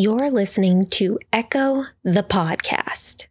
You're 0.00 0.30
listening 0.30 0.84
to 0.90 1.18
Echo 1.32 1.86
the 2.04 2.22
Podcast. 2.22 3.26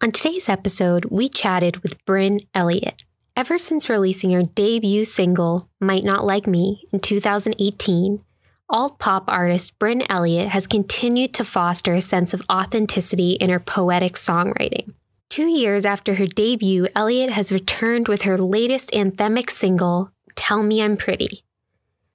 On 0.00 0.12
today's 0.12 0.48
episode, 0.48 1.06
we 1.06 1.28
chatted 1.28 1.78
with 1.78 2.04
Brynn 2.04 2.46
Elliott. 2.54 3.02
Ever 3.34 3.58
since 3.58 3.90
releasing 3.90 4.30
her 4.30 4.44
debut 4.44 5.04
single, 5.04 5.68
Might 5.80 6.04
Not 6.04 6.24
Like 6.24 6.46
Me, 6.46 6.84
in 6.92 7.00
2018, 7.00 8.22
alt 8.70 9.00
pop 9.00 9.24
artist 9.26 9.76
Brynn 9.80 10.06
Elliott 10.08 10.46
has 10.46 10.68
continued 10.68 11.34
to 11.34 11.44
foster 11.44 11.94
a 11.94 12.00
sense 12.00 12.32
of 12.32 12.46
authenticity 12.48 13.32
in 13.32 13.50
her 13.50 13.58
poetic 13.58 14.12
songwriting. 14.12 14.94
Two 15.28 15.48
years 15.48 15.84
after 15.84 16.14
her 16.14 16.26
debut, 16.26 16.86
Elliott 16.94 17.30
has 17.30 17.50
returned 17.50 18.06
with 18.06 18.22
her 18.22 18.38
latest 18.38 18.92
anthemic 18.92 19.50
single, 19.50 20.12
Tell 20.36 20.62
Me 20.62 20.80
I'm 20.80 20.96
Pretty. 20.96 21.43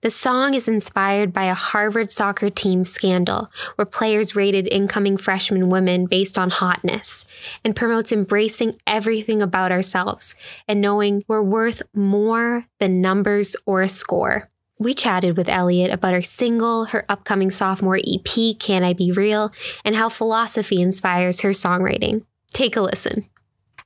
The 0.02 0.10
song 0.10 0.54
is 0.54 0.70
inspired 0.70 1.34
by 1.34 1.44
a 1.44 1.54
Harvard 1.54 2.10
soccer 2.10 2.50
team 2.50 2.86
scandal 2.86 3.52
where 3.76 3.86
players 3.86 4.34
rated 4.34 4.66
incoming 4.72 5.18
freshman 5.18 5.68
women 5.68 6.06
based 6.06 6.40
on 6.40 6.52
hotness 6.52 7.26
and 7.66 7.76
promotes 7.76 8.14
embracing 8.14 8.78
everything 8.88 9.42
about 9.42 9.74
ourselves 9.74 10.36
and 10.70 10.80
knowing 10.80 11.26
we're 11.28 11.44
worth 11.44 11.82
more 11.94 12.66
than 12.80 13.02
numbers 13.02 13.58
or 13.66 13.82
a 13.82 13.90
score. 13.90 14.48
We 14.78 14.94
chatted 14.94 15.36
with 15.36 15.50
Elliott 15.50 15.92
about 15.92 16.14
her 16.14 16.22
single, 16.22 16.86
her 16.86 17.04
upcoming 17.10 17.52
sophomore 17.52 17.98
EP, 18.00 18.58
Can 18.58 18.86
I 18.86 18.94
Be 18.94 19.12
Real, 19.12 19.52
and 19.84 19.98
how 19.98 20.08
philosophy 20.08 20.82
inspires 20.82 21.42
her 21.42 21.50
songwriting. 21.50 22.24
Take 22.54 22.78
a 22.78 22.82
listen. 22.82 23.24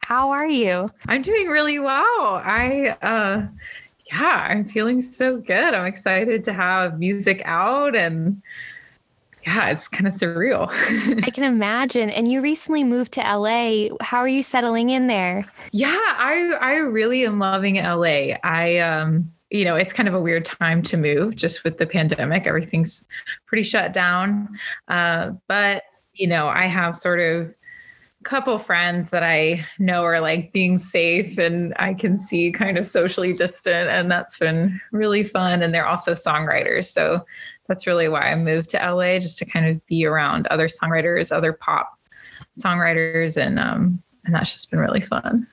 How 0.02 0.30
are 0.30 0.48
you? 0.48 0.92
I'm 1.08 1.24
doing 1.24 1.48
really 1.48 1.80
well. 1.80 1.96
I 2.44 2.98
uh 3.02 3.48
yeah, 4.14 4.48
I'm 4.50 4.66
feeling 4.66 5.02
so 5.02 5.38
good. 5.38 5.74
I'm 5.74 5.86
excited 5.86 6.44
to 6.44 6.54
have 6.54 7.00
music 7.00 7.42
out 7.46 7.96
and 7.96 8.42
yeah, 9.46 9.72
it's 9.72 9.88
kind 9.88 10.08
of 10.08 10.14
surreal. 10.14 10.70
I 11.24 11.30
can 11.30 11.44
imagine. 11.44 12.10
And 12.10 12.32
you 12.32 12.42
recently 12.42 12.84
moved 12.84 13.12
to 13.14 13.22
LA. 13.22 13.90
How 14.02 14.20
are 14.20 14.28
you 14.28 14.44
settling 14.44 14.90
in 14.90 15.08
there? 15.08 15.44
Yeah, 15.72 15.98
I 16.00 16.54
I 16.62 16.76
really 16.76 17.26
am 17.26 17.40
loving 17.40 17.76
LA. 17.76 18.36
I 18.44 18.78
um 18.78 19.32
you 19.50 19.66
know, 19.66 19.76
it's 19.76 19.94
kind 19.94 20.10
of 20.10 20.16
a 20.16 20.22
weird 20.22 20.46
time 20.46 20.82
to 20.82 20.98
move 20.98 21.36
just 21.36 21.64
with 21.64 21.78
the 21.78 21.86
pandemic. 21.86 22.48
Everything's 22.48 23.06
pretty 23.46 23.62
shut 23.62 23.94
down. 23.94 24.50
Uh, 24.88 25.32
but 25.48 25.84
you 26.14 26.28
know, 26.28 26.48
I 26.48 26.66
have 26.66 26.96
sort 26.96 27.20
of 27.20 27.56
couple 28.24 28.58
friends 28.58 29.10
that 29.10 29.24
I 29.24 29.66
know 29.80 30.04
are 30.04 30.20
like 30.20 30.52
being 30.54 30.78
safe 30.78 31.38
and 31.38 31.74
I 31.78 31.94
can 31.94 32.18
see 32.18 32.52
kind 32.52 32.78
of 32.78 32.88
socially 32.88 33.34
distant 33.34 33.90
and 33.90 34.10
that's 34.10 34.40
been 34.40 34.80
really 34.92 35.24
fun 35.24 35.62
and 35.62 35.74
they're 35.74 35.88
also 35.88 36.14
songwriters 36.14 36.86
so 36.86 37.26
that's 37.68 37.88
really 37.88 38.10
why 38.10 38.32
I 38.32 38.36
moved 38.36 38.70
to 38.72 38.78
LA 38.78 39.20
just 39.20 39.38
to 39.40 39.46
kind 39.46 39.68
of 39.68 39.86
be 39.88 40.06
around 40.06 40.48
other 40.48 40.68
songwriters 40.68 41.32
other 41.32 41.54
pop 41.54 42.00
songwriters 42.58 43.38
and 43.38 43.60
um 43.60 44.04
and 44.26 44.34
that's 44.34 44.54
just 44.54 44.72
been 44.72 44.80
really 44.80 45.02
fun. 45.02 45.48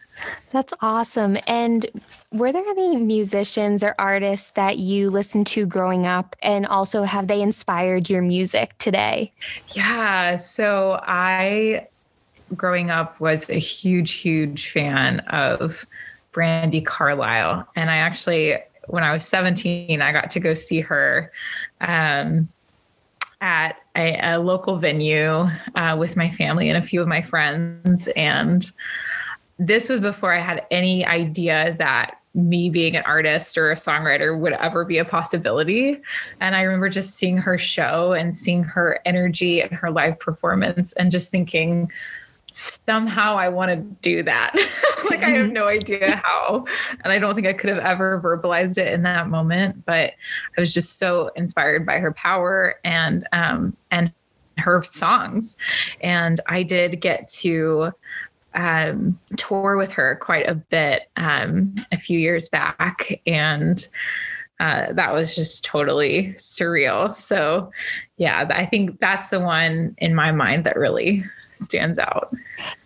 That's 0.53 0.73
awesome. 0.81 1.39
And 1.47 1.87
were 2.33 2.53
there 2.53 2.65
any 2.69 2.97
musicians 2.97 3.83
or 3.83 3.95
artists 3.99 4.51
that 4.53 4.79
you 4.79 5.11
listened 5.11 5.47
to 5.49 5.67
growing 5.67 6.07
up? 6.07 6.37
And 6.43 6.67
also, 6.67 7.05
have 7.05 7.27
they 7.27 7.41
inspired 7.41 8.11
your 8.11 8.23
music 8.23 8.77
today? 8.79 9.33
Yeah. 9.75 10.37
So 10.37 11.01
I 11.03 11.89
growing 12.57 12.91
up 12.91 13.19
was 13.21 13.49
a 13.49 13.59
huge, 13.59 14.13
huge 14.13 14.71
fan 14.71 15.21
of 15.21 15.87
Brandi 16.33 16.85
Carlile. 16.85 17.67
And 17.77 17.91
I 17.91 17.97
actually, 17.97 18.57
when 18.87 19.03
I 19.03 19.13
was 19.13 19.25
17, 19.27 20.01
I 20.01 20.13
got 20.13 20.31
to 20.31 20.41
go 20.41 20.55
see 20.55 20.81
her 20.81 21.33
um, 21.81 22.49
at 23.41 23.77
a, 23.97 24.35
a, 24.35 24.39
local 24.39 24.79
venue 24.79 25.49
uh, 25.75 25.97
with 25.99 26.17
my 26.17 26.31
family 26.31 26.69
and 26.69 26.77
a 26.77 26.87
few 26.87 27.01
of 27.01 27.09
my 27.09 27.23
friends. 27.23 28.07
And 28.09 28.71
this 29.59 29.89
was 29.89 30.01
before 30.01 30.33
I 30.33 30.41
had 30.41 30.67
any 30.71 31.05
idea 31.07 31.75
that 31.79 32.17
me 32.35 32.71
being 32.71 32.97
an 32.97 33.03
artist 33.07 33.59
or 33.59 33.73
a 33.73 33.75
songwriter 33.75 34.39
would 34.39 34.53
ever 34.53 34.85
be 34.85 34.99
a 34.99 35.05
possibility. 35.05 36.01
And 36.41 36.55
I 36.55 36.63
remember 36.63 36.89
just 36.89 37.15
seeing 37.15 37.39
her 37.39 37.59
show 37.59 38.13
and 38.13 38.37
seeing 38.37 38.63
her 38.63 39.01
energy 39.05 39.61
and 39.61 39.73
her 39.73 39.91
live 39.91 40.19
performance 40.21 40.93
and 40.93 41.11
just 41.11 41.31
thinking, 41.31 41.91
somehow 42.53 43.37
I 43.37 43.49
want 43.49 43.71
to 43.71 43.77
do 44.03 44.23
that. 44.23 44.55
like 45.11 45.23
I 45.23 45.31
have 45.31 45.51
no 45.51 45.67
idea 45.67 46.17
how. 46.25 46.65
And 47.03 47.13
I 47.13 47.19
don't 47.19 47.35
think 47.35 47.47
I 47.47 47.53
could 47.53 47.71
have 47.71 47.79
ever 47.79 48.21
verbalized 48.21 48.79
it 48.79 48.93
in 48.93 49.03
that 49.03 49.29
moment. 49.29 49.85
But 49.85 50.15
I 50.57 50.61
was 50.61 50.75
just 50.75 50.99
so 50.99 51.31
inspired 51.37 51.87
by 51.87 51.99
her 51.99 52.13
power 52.13 52.77
and 52.85 53.27
um 53.33 53.77
and 53.91 54.13
her 54.59 54.83
songs. 54.83 55.57
And 56.01 56.41
I 56.47 56.63
did 56.63 57.01
get 57.01 57.29
to 57.29 57.93
um, 58.55 59.19
tour 59.37 59.77
with 59.77 59.93
her 59.93 60.17
quite 60.17 60.49
a 60.49 60.55
bit 60.55 61.09
um, 61.17 61.75
a 61.93 61.97
few 61.97 62.19
years 62.19 62.49
back. 62.49 63.21
And 63.27 63.87
uh, 64.59 64.93
that 64.93 65.13
was 65.13 65.35
just 65.35 65.65
totally 65.65 66.35
surreal. 66.35 67.13
So, 67.13 67.73
yeah, 68.19 68.47
I 68.51 68.67
think 68.67 69.01
that's 69.01 69.29
the 69.29 69.41
one 69.41 69.95
in 69.99 70.15
my 70.15 70.33
mind 70.33 70.65
that 70.65 70.77
really 70.77 71.25
stands 71.61 71.99
out. 71.99 72.31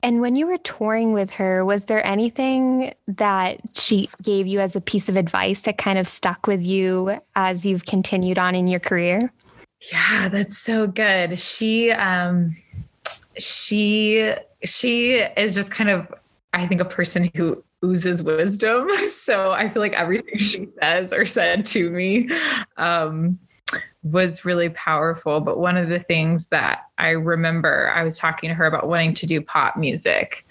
And 0.03 0.21
when 0.21 0.37
you 0.37 0.47
were 0.47 0.59
touring 0.59 1.13
with 1.13 1.35
her, 1.35 1.65
was 1.65 1.87
there 1.87 2.05
anything 2.07 2.95
that 3.07 3.61
she 3.75 4.09
gave 4.23 4.47
you 4.47 4.61
as 4.61 4.77
a 4.77 4.81
piece 4.81 5.09
of 5.09 5.17
advice 5.17 5.63
that 5.63 5.79
kind 5.79 5.99
of 5.99 6.09
stuck 6.09 6.47
with 6.47 6.63
you 6.63 7.21
as 7.35 7.65
you've 7.65 7.87
continued 7.87 8.39
on 8.39 8.55
in 8.55 8.67
your 8.67 8.81
career? 8.81 9.33
Yeah, 9.93 10.29
that's 10.29 10.59
so 10.59 10.87
good. 10.87 11.39
She 11.39 11.91
um 11.91 12.57
she 13.39 14.33
she 14.65 15.15
is 15.15 15.55
just 15.55 15.71
kind 15.71 15.91
of 15.91 16.13
I 16.53 16.67
think 16.67 16.81
a 16.81 16.87
person 16.87 17.31
who 17.35 17.63
oozes 17.85 18.23
wisdom. 18.23 18.89
So 19.11 19.53
I 19.53 19.69
feel 19.69 19.81
like 19.81 19.95
everything 19.95 20.39
she 20.39 20.69
says 20.81 21.13
or 21.13 21.25
said 21.25 21.67
to 21.67 21.91
me 21.91 22.29
um 22.77 23.39
was 24.05 24.45
really 24.45 24.69
powerful. 24.69 25.41
But 25.41 25.59
one 25.59 25.77
of 25.77 25.89
the 25.89 25.99
things 25.99 26.47
that 26.47 26.83
I 26.99 27.11
remember, 27.11 27.91
I 27.95 28.05
was 28.05 28.19
talking 28.19 28.49
to 28.51 28.55
her 28.55 28.67
about 28.67 28.87
wanting 28.87 29.15
to 29.15 29.27
do 29.27 29.41
pop 29.41 29.77
music. 29.77 30.47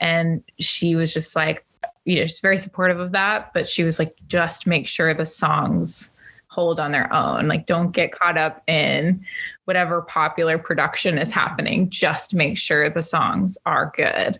And 0.00 0.42
she 0.60 0.94
was 0.94 1.12
just 1.12 1.36
like, 1.36 1.66
you 2.04 2.16
know, 2.16 2.26
she's 2.26 2.40
very 2.40 2.58
supportive 2.58 3.00
of 3.00 3.12
that. 3.12 3.52
But 3.52 3.68
she 3.68 3.84
was 3.84 3.98
like, 3.98 4.16
just 4.28 4.66
make 4.66 4.86
sure 4.86 5.12
the 5.12 5.26
songs 5.26 6.10
hold 6.48 6.78
on 6.78 6.92
their 6.92 7.12
own. 7.12 7.48
Like, 7.48 7.66
don't 7.66 7.90
get 7.90 8.12
caught 8.12 8.38
up 8.38 8.62
in 8.68 9.24
whatever 9.64 10.02
popular 10.02 10.56
production 10.56 11.18
is 11.18 11.32
happening. 11.32 11.90
Just 11.90 12.32
make 12.32 12.56
sure 12.56 12.88
the 12.88 13.02
songs 13.02 13.58
are 13.66 13.92
good. 13.96 14.38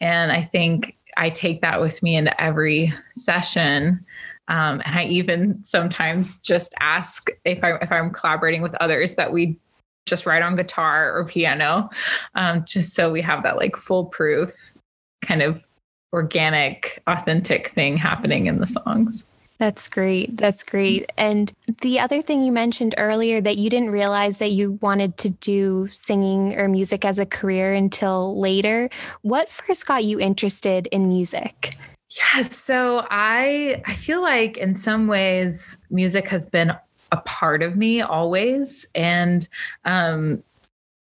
And 0.00 0.32
I 0.32 0.42
think 0.42 0.96
I 1.18 1.28
take 1.28 1.60
that 1.60 1.82
with 1.82 2.02
me 2.02 2.16
into 2.16 2.40
every 2.40 2.94
session 3.10 4.04
um, 4.50 4.82
and 4.84 4.98
I 4.98 5.04
even 5.04 5.64
sometimes 5.64 6.38
just 6.38 6.74
ask 6.80 7.30
if 7.44 7.62
I 7.62 7.76
if 7.76 7.90
I'm 7.92 8.10
collaborating 8.10 8.62
with 8.62 8.74
others 8.74 9.14
that 9.14 9.32
we 9.32 9.56
just 10.06 10.26
write 10.26 10.42
on 10.42 10.56
guitar 10.56 11.16
or 11.16 11.24
piano, 11.24 11.88
um, 12.34 12.64
just 12.66 12.94
so 12.94 13.12
we 13.12 13.22
have 13.22 13.44
that 13.44 13.56
like 13.56 13.76
foolproof 13.76 14.52
kind 15.22 15.40
of 15.40 15.64
organic, 16.12 17.00
authentic 17.06 17.68
thing 17.68 17.96
happening 17.96 18.46
in 18.46 18.58
the 18.58 18.66
songs. 18.66 19.24
That's 19.58 19.88
great. 19.88 20.36
That's 20.36 20.64
great. 20.64 21.08
And 21.16 21.52
the 21.82 22.00
other 22.00 22.22
thing 22.22 22.42
you 22.42 22.50
mentioned 22.50 22.94
earlier 22.98 23.40
that 23.42 23.58
you 23.58 23.70
didn't 23.70 23.90
realize 23.90 24.38
that 24.38 24.52
you 24.52 24.78
wanted 24.80 25.16
to 25.18 25.30
do 25.30 25.86
singing 25.92 26.58
or 26.58 26.66
music 26.66 27.04
as 27.04 27.18
a 27.18 27.26
career 27.26 27.74
until 27.74 28.40
later. 28.40 28.88
What 29.20 29.50
first 29.50 29.86
got 29.86 30.02
you 30.02 30.18
interested 30.18 30.88
in 30.88 31.08
music? 31.08 31.76
Yeah, 32.10 32.42
so 32.42 33.06
I 33.10 33.82
I 33.86 33.94
feel 33.94 34.20
like 34.20 34.56
in 34.56 34.76
some 34.76 35.06
ways 35.06 35.78
music 35.90 36.28
has 36.28 36.44
been 36.44 36.72
a 37.12 37.16
part 37.18 37.62
of 37.62 37.76
me 37.76 38.00
always 38.00 38.86
and 38.94 39.48
um 39.84 40.42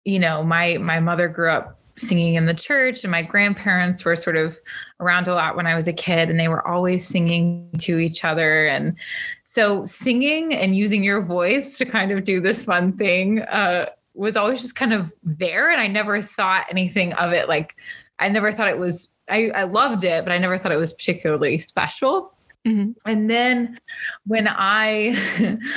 you 0.06 0.20
know, 0.20 0.44
my 0.44 0.78
my 0.78 1.00
mother 1.00 1.28
grew 1.28 1.50
up 1.50 1.80
singing 1.98 2.36
in 2.36 2.46
the 2.46 2.54
church 2.54 3.04
and 3.04 3.12
my 3.12 3.22
grandparents 3.24 4.04
were 4.04 4.16
sort 4.16 4.36
of 4.36 4.58
around 5.00 5.28
a 5.28 5.34
lot 5.34 5.56
when 5.56 5.68
I 5.68 5.76
was 5.76 5.88
a 5.88 5.94
kid 5.94 6.30
and 6.30 6.40
they 6.40 6.48
were 6.50 6.68
always 6.68 7.08
singing 7.08 7.70
to 7.80 8.00
each 8.00 8.26
other 8.26 8.68
and 8.68 8.96
so 9.44 9.86
singing 9.86 10.54
and 10.54 10.76
using 10.76 11.04
your 11.04 11.22
voice 11.22 11.78
to 11.78 11.86
kind 11.86 12.12
of 12.12 12.24
do 12.24 12.42
this 12.42 12.66
fun 12.66 12.94
thing 12.98 13.42
uh 13.44 13.86
was 14.14 14.36
always 14.38 14.62
just 14.62 14.76
kind 14.76 14.94
of 14.94 15.14
there 15.24 15.72
and 15.72 15.80
I 15.82 15.88
never 15.88 16.22
thought 16.22 16.66
anything 16.70 17.14
of 17.14 17.32
it 17.32 17.48
like 17.48 17.76
I 18.20 18.30
never 18.30 18.52
thought 18.52 18.70
it 18.70 18.78
was 18.78 19.10
I, 19.30 19.50
I 19.50 19.64
loved 19.64 20.04
it, 20.04 20.24
but 20.24 20.32
I 20.32 20.38
never 20.38 20.58
thought 20.58 20.72
it 20.72 20.78
was 20.78 20.94
particularly 20.94 21.58
special. 21.58 22.34
Mm-hmm. 22.66 22.92
And 23.06 23.30
then 23.30 23.80
when 24.26 24.48
I 24.48 25.16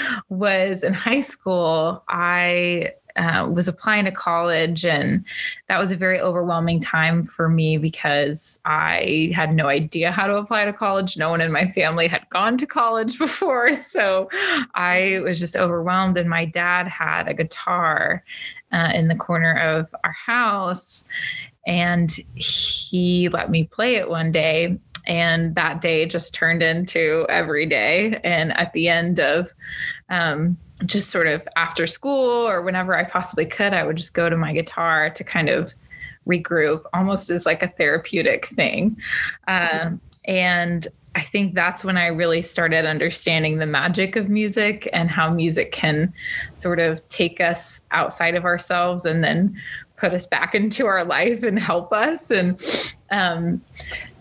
was 0.29 0.83
in 0.83 0.95
high 0.95 1.21
school, 1.21 2.03
I 2.09 2.93
uh, 3.19 3.49
was 3.53 3.69
applying 3.69 4.05
to 4.05 4.13
college. 4.13 4.85
And 4.87 5.25
that 5.69 5.79
was 5.79 5.91
a 5.91 5.97
very 5.97 6.21
overwhelming 6.21 6.81
time 6.81 7.25
for 7.25 7.49
me 7.49 7.77
because 7.77 8.59
I 8.65 9.33
had 9.35 9.53
no 9.53 9.67
idea 9.67 10.13
how 10.13 10.27
to 10.27 10.37
apply 10.37 10.65
to 10.65 10.73
college. 10.73 11.17
No 11.17 11.31
one 11.31 11.41
in 11.41 11.53
my 11.53 11.67
family 11.69 12.07
had 12.07 12.29
gone 12.31 12.57
to 12.59 12.67
college 12.67 13.19
before. 13.19 13.73
So 13.73 14.31
I 14.75 15.21
was 15.25 15.39
just 15.39 15.57
overwhelmed. 15.57 16.17
And 16.17 16.31
my 16.31 16.45
dad 16.45 16.87
had 16.87 17.29
a 17.29 17.35
guitar 17.35 18.23
uh, 18.73 18.91
in 18.95 19.09
the 19.09 19.17
corner 19.17 19.55
of 19.55 19.95
our 20.05 20.13
house. 20.13 21.05
And 21.67 22.11
he 22.35 23.29
let 23.31 23.51
me 23.51 23.65
play 23.65 23.97
it 23.97 24.09
one 24.09 24.33
day 24.33 24.79
and 25.07 25.55
that 25.55 25.81
day 25.81 26.07
just 26.07 26.35
turned 26.35 26.63
into 26.63 27.27
every 27.31 27.67
day 27.67 28.21
and 28.23 28.57
at 28.57 28.73
the 28.75 28.89
end 28.89 29.19
of 29.19 29.51
um, 30.11 30.57
just 30.87 31.11
sort 31.11 31.27
of 31.27 31.47
after 31.57 31.87
school 31.87 32.49
or 32.49 32.63
whenever 32.63 32.97
i 32.97 33.05
possibly 33.05 33.47
could 33.47 33.73
i 33.73 33.85
would 33.85 33.97
just 33.97 34.15
go 34.15 34.29
to 34.29 34.37
my 34.37 34.53
guitar 34.53 35.11
to 35.11 35.25
kind 35.25 35.49
of 35.49 35.75
regroup 36.27 36.85
almost 36.93 37.31
as 37.31 37.47
like 37.47 37.63
a 37.63 37.69
therapeutic 37.69 38.47
thing 38.47 38.97
um, 39.49 40.01
and 40.25 40.89
i 41.15 41.23
think 41.23 41.55
that's 41.55 41.85
when 41.85 41.97
i 41.97 42.07
really 42.07 42.43
started 42.43 42.85
understanding 42.85 43.59
the 43.59 43.67
magic 43.67 44.15
of 44.15 44.29
music 44.29 44.89
and 44.93 45.11
how 45.11 45.31
music 45.31 45.73
can 45.73 46.13
sort 46.53 46.79
of 46.79 47.07
take 47.09 47.41
us 47.41 47.83
outside 47.91 48.35
of 48.35 48.45
ourselves 48.45 49.05
and 49.05 49.25
then 49.25 49.59
put 49.97 50.13
us 50.13 50.27
back 50.27 50.55
into 50.55 50.87
our 50.87 51.03
life 51.03 51.43
and 51.43 51.59
help 51.59 51.93
us 51.93 52.31
and 52.31 52.61
um, 53.11 53.61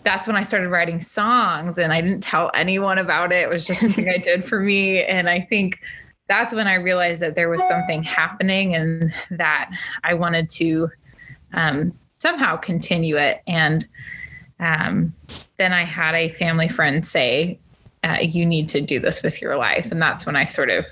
that's 0.04 0.26
when 0.26 0.36
I 0.36 0.42
started 0.42 0.70
writing 0.70 1.00
songs 1.00 1.78
and 1.78 1.92
I 1.92 2.00
didn't 2.00 2.22
tell 2.22 2.50
anyone 2.54 2.96
about 2.96 3.30
it. 3.30 3.42
It 3.42 3.48
was 3.50 3.66
just 3.66 3.80
something 3.80 4.08
I 4.08 4.16
did 4.24 4.42
for 4.42 4.60
me. 4.60 5.04
And 5.04 5.28
I 5.28 5.40
think 5.40 5.80
that's 6.28 6.54
when 6.54 6.66
I 6.66 6.74
realized 6.74 7.20
that 7.20 7.34
there 7.34 7.48
was 7.48 7.66
something 7.66 8.02
happening 8.02 8.74
and 8.74 9.12
that 9.30 9.70
I 10.04 10.14
wanted 10.14 10.50
to 10.50 10.90
um, 11.54 11.92
somehow 12.18 12.56
continue 12.56 13.16
it. 13.16 13.42
And 13.46 13.86
um, 14.60 15.14
then 15.56 15.72
I 15.72 15.84
had 15.84 16.14
a 16.14 16.30
family 16.30 16.68
friend 16.68 17.06
say, 17.06 17.58
uh, 18.04 18.18
You 18.20 18.44
need 18.44 18.68
to 18.68 18.80
do 18.80 19.00
this 19.00 19.22
with 19.22 19.40
your 19.40 19.56
life. 19.56 19.90
And 19.90 20.00
that's 20.00 20.26
when 20.26 20.36
I 20.36 20.44
sort 20.44 20.70
of 20.70 20.86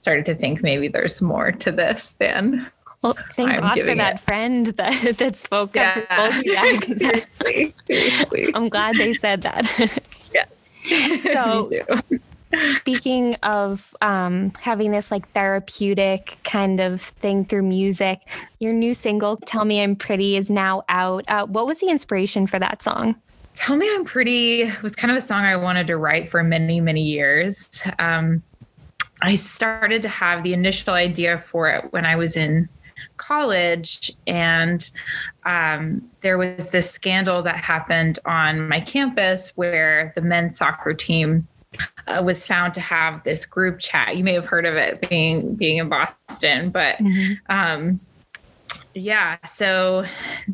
started 0.00 0.24
to 0.26 0.34
think 0.34 0.62
maybe 0.62 0.88
there's 0.88 1.20
more 1.20 1.50
to 1.50 1.72
this 1.72 2.12
than 2.18 2.70
well, 3.02 3.16
thank 3.34 3.50
I'm 3.50 3.56
God 3.60 3.80
for 3.80 3.94
that 3.94 4.14
it. 4.16 4.20
friend 4.20 4.66
that 4.66 5.16
that 5.18 5.36
spoke 5.36 5.74
yeah. 5.74 6.04
up. 6.10 6.42
Yeah, 6.44 6.64
seriously, 6.80 7.74
seriously. 7.84 8.50
I'm 8.54 8.68
glad 8.68 8.96
they 8.96 9.14
said 9.14 9.42
that. 9.42 9.66
yeah. 10.34 10.44
So, 10.88 11.68
speaking 12.76 13.34
of 13.42 13.94
um, 14.00 14.52
having 14.60 14.90
this 14.90 15.10
like 15.10 15.28
therapeutic 15.32 16.38
kind 16.44 16.80
of 16.80 17.00
thing 17.00 17.44
through 17.44 17.62
music, 17.62 18.20
your 18.58 18.72
new 18.72 18.94
single 18.94 19.36
"Tell 19.36 19.64
Me 19.64 19.82
I'm 19.82 19.96
Pretty" 19.96 20.36
is 20.36 20.50
now 20.50 20.82
out. 20.88 21.24
Uh, 21.28 21.46
what 21.46 21.66
was 21.66 21.80
the 21.80 21.88
inspiration 21.88 22.46
for 22.46 22.58
that 22.58 22.82
song? 22.82 23.16
Tell 23.54 23.76
Me 23.76 23.88
I'm 23.92 24.04
Pretty 24.04 24.72
was 24.82 24.94
kind 24.94 25.10
of 25.10 25.16
a 25.16 25.20
song 25.20 25.44
I 25.44 25.56
wanted 25.56 25.86
to 25.88 25.96
write 25.96 26.30
for 26.30 26.42
many, 26.42 26.80
many 26.80 27.02
years. 27.02 27.68
Um, 27.98 28.42
I 29.22 29.34
started 29.34 30.02
to 30.02 30.08
have 30.08 30.44
the 30.44 30.52
initial 30.52 30.94
idea 30.94 31.38
for 31.38 31.68
it 31.68 31.92
when 31.92 32.06
I 32.06 32.14
was 32.14 32.36
in 32.36 32.68
college 33.16 34.12
and 34.26 34.90
um, 35.44 36.08
there 36.20 36.38
was 36.38 36.70
this 36.70 36.90
scandal 36.90 37.42
that 37.42 37.56
happened 37.56 38.18
on 38.24 38.68
my 38.68 38.80
campus 38.80 39.52
where 39.56 40.12
the 40.14 40.22
men's 40.22 40.56
soccer 40.56 40.94
team 40.94 41.46
uh, 42.06 42.22
was 42.24 42.46
found 42.46 42.74
to 42.74 42.80
have 42.80 43.22
this 43.24 43.44
group 43.46 43.78
chat 43.78 44.16
you 44.16 44.24
may 44.24 44.32
have 44.32 44.46
heard 44.46 44.64
of 44.64 44.74
it 44.74 45.08
being 45.08 45.54
being 45.54 45.78
in 45.78 45.88
boston 45.88 46.70
but 46.70 46.96
mm-hmm. 46.98 47.34
um, 47.54 48.00
yeah. 48.98 49.36
So 49.46 50.04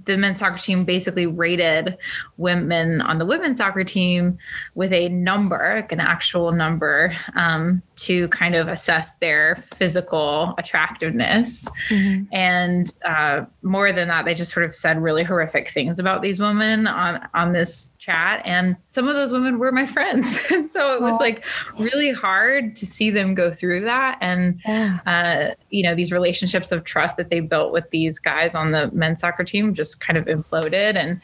the 0.04 0.16
men's 0.16 0.38
soccer 0.38 0.58
team 0.58 0.84
basically 0.84 1.26
rated 1.26 1.96
women 2.36 3.00
on 3.00 3.18
the 3.18 3.24
women's 3.24 3.58
soccer 3.58 3.84
team 3.84 4.38
with 4.74 4.92
a 4.92 5.08
number, 5.08 5.76
like 5.76 5.92
an 5.92 6.00
actual 6.00 6.52
number, 6.52 7.16
um, 7.34 7.82
to 7.96 8.28
kind 8.28 8.54
of 8.54 8.68
assess 8.68 9.14
their 9.14 9.56
physical 9.74 10.54
attractiveness. 10.58 11.68
Mm-hmm. 11.88 12.24
And 12.32 12.92
uh, 13.04 13.44
more 13.62 13.92
than 13.92 14.08
that, 14.08 14.24
they 14.24 14.34
just 14.34 14.52
sort 14.52 14.64
of 14.64 14.74
said 14.74 15.00
really 15.00 15.22
horrific 15.22 15.68
things 15.68 15.98
about 15.98 16.22
these 16.22 16.38
women 16.38 16.86
on 16.86 17.26
on 17.34 17.52
this 17.52 17.90
chat. 17.98 18.42
And 18.44 18.76
some 18.88 19.08
of 19.08 19.14
those 19.14 19.32
women 19.32 19.58
were 19.58 19.72
my 19.72 19.86
friends, 19.86 20.38
and 20.50 20.68
so 20.68 20.94
it 20.94 21.02
was 21.02 21.18
like 21.20 21.44
really 21.78 22.10
hard 22.10 22.74
to 22.76 22.86
see 22.86 23.10
them 23.10 23.34
go 23.34 23.52
through 23.52 23.82
that. 23.82 24.18
And 24.20 24.60
yeah. 24.66 24.98
uh, 25.06 25.54
you 25.70 25.82
know, 25.82 25.94
these 25.94 26.12
relationships 26.12 26.72
of 26.72 26.84
trust 26.84 27.16
that 27.16 27.30
they 27.30 27.40
built 27.40 27.72
with 27.72 27.90
these 27.90 28.18
guys 28.18 28.54
on 28.54 28.72
the 28.72 28.90
men's 28.92 29.20
soccer 29.20 29.44
team 29.44 29.74
just 29.74 30.00
kind 30.00 30.18
of 30.18 30.26
imploded. 30.26 30.96
And 30.96 31.20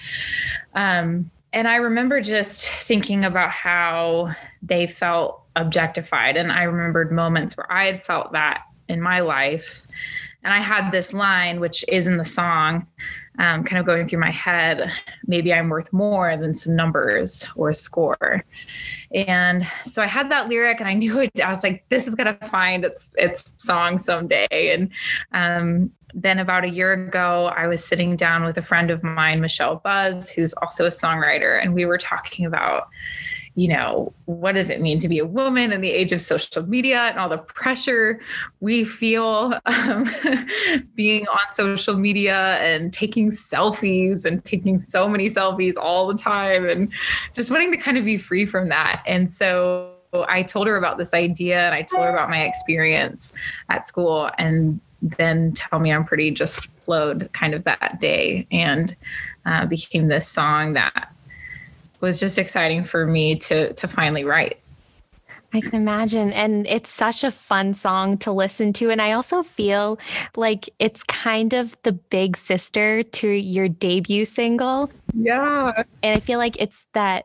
um, 0.75 1.31
and 1.53 1.67
I 1.67 1.77
remember 1.77 2.21
just 2.21 2.69
thinking 2.69 3.25
about 3.25 3.51
how 3.51 4.35
they 4.63 4.87
felt 4.87 5.40
objectified. 5.57 6.37
And 6.37 6.53
I 6.53 6.65
remembered 6.65 7.13
moments 7.13 7.57
where 7.57 7.71
I 7.71 7.87
had 7.87 8.03
felt 8.03 8.33
that 8.33 8.63
in 8.89 9.01
my 9.01 9.21
life. 9.21 9.83
And 10.43 10.55
I 10.55 10.59
had 10.59 10.91
this 10.91 11.13
line, 11.13 11.61
which 11.61 11.85
is 11.89 12.07
in 12.07 12.17
the 12.17 12.25
song, 12.25 12.87
um, 13.39 13.63
kind 13.63 13.79
of 13.79 13.87
going 13.87 14.07
through 14.07 14.21
my 14.21 14.31
head 14.31 14.91
maybe 15.27 15.53
I'm 15.53 15.69
worth 15.69 15.93
more 15.93 16.37
than 16.37 16.55
some 16.55 16.77
numbers 16.77 17.47
or 17.57 17.71
a 17.71 17.75
score. 17.75 18.45
And 19.15 19.67
so 19.85 20.03
I 20.03 20.07
had 20.07 20.31
that 20.31 20.49
lyric 20.49 20.81
and 20.81 20.89
I 20.89 20.95
knew 20.95 21.21
it. 21.21 21.41
I 21.41 21.49
was 21.49 21.63
like, 21.63 21.85
this 21.89 22.07
is 22.07 22.15
going 22.15 22.37
to 22.37 22.47
find 22.47 22.85
its, 22.85 23.13
its 23.17 23.53
song 23.57 23.99
someday. 23.99 24.75
And 24.75 24.91
um, 25.33 25.91
then 26.15 26.39
about 26.39 26.65
a 26.65 26.71
year 26.71 26.93
ago, 26.93 27.53
I 27.57 27.67
was 27.67 27.85
sitting 27.85 28.17
down 28.17 28.45
with 28.45 28.59
a 28.59 28.63
friend 28.63 28.91
of 28.91 29.03
mine, 29.03 29.41
Michelle 29.41 29.77
Buzz, 29.77 30.31
who's 30.31 30.53
also 30.55 30.87
a 30.87 30.91
songwriter, 30.91 31.63
and 31.63 31.75
we 31.75 31.87
were 31.87 31.99
talking 31.99 32.45
about 32.45 32.89
you 33.61 33.69
know, 33.69 34.11
what 34.25 34.55
does 34.55 34.71
it 34.71 34.81
mean 34.81 34.99
to 34.99 35.07
be 35.07 35.19
a 35.19 35.27
woman 35.27 35.71
in 35.71 35.83
the 35.83 35.91
age 35.91 36.13
of 36.13 36.23
social 36.23 36.67
media 36.67 37.03
and 37.03 37.19
all 37.19 37.29
the 37.29 37.37
pressure 37.37 38.19
we 38.61 38.85
feel 38.85 39.53
um, 39.67 40.09
being 40.95 41.27
on 41.29 41.53
social 41.53 41.95
media 41.95 42.55
and 42.63 42.91
taking 42.91 43.29
selfies 43.29 44.25
and 44.25 44.43
taking 44.47 44.79
so 44.79 45.07
many 45.07 45.29
selfies 45.29 45.75
all 45.77 46.07
the 46.07 46.17
time 46.17 46.67
and 46.67 46.91
just 47.35 47.51
wanting 47.51 47.71
to 47.71 47.77
kind 47.77 47.99
of 47.99 48.05
be 48.07 48.17
free 48.17 48.47
from 48.47 48.71
that. 48.71 49.03
And 49.07 49.31
so 49.31 49.93
I 50.27 50.43
told 50.43 50.67
her 50.67 50.77
about 50.77 50.97
this 50.97 51.13
idea 51.13 51.61
and 51.67 51.75
I 51.75 51.83
told 51.83 52.03
her 52.05 52.09
about 52.09 52.31
my 52.31 52.43
experience 52.45 53.31
at 53.69 53.87
school 53.87 54.31
and 54.39 54.81
then 55.03 55.53
tell 55.53 55.81
me 55.81 55.93
I'm 55.93 56.07
pretty 56.07 56.31
just 56.31 56.69
flowed 56.83 57.29
kind 57.35 57.53
of 57.53 57.65
that 57.65 58.01
day 58.01 58.47
and 58.51 58.97
uh, 59.45 59.67
became 59.67 60.09
this 60.09 60.27
song 60.27 60.73
that 60.73 61.13
was 62.01 62.21
just 62.21 62.39
exciting 62.39 62.85
for 62.85 63.07
me 63.07 63.37
to 63.37 63.73
to 63.75 63.89
finally 63.89 64.25
write. 64.25 64.61
I 65.53 65.61
can 65.61 65.75
imagine. 65.75 66.33
And 66.33 66.67
it's 66.67 66.91
such 66.91 67.25
a 67.25 67.31
fun 67.31 67.75
song 67.75 68.19
to 68.19 68.31
listen 68.31 68.73
to. 68.75 68.91
And 68.91 69.03
I 69.03 69.13
also 69.13 69.43
feel 69.43 69.99
like 70.37 70.71
it's 70.79 71.03
kind 71.03 71.55
of 71.55 71.77
the 71.83 71.93
big 71.93 72.37
sister 72.37 73.03
to 73.03 73.29
your 73.29 73.69
debut 73.69 74.25
single. 74.25 74.91
Yeah. 75.13 75.83
And 76.03 76.17
I 76.17 76.21
feel 76.21 76.39
like 76.39 76.57
it's 76.61 76.87
that 76.93 77.25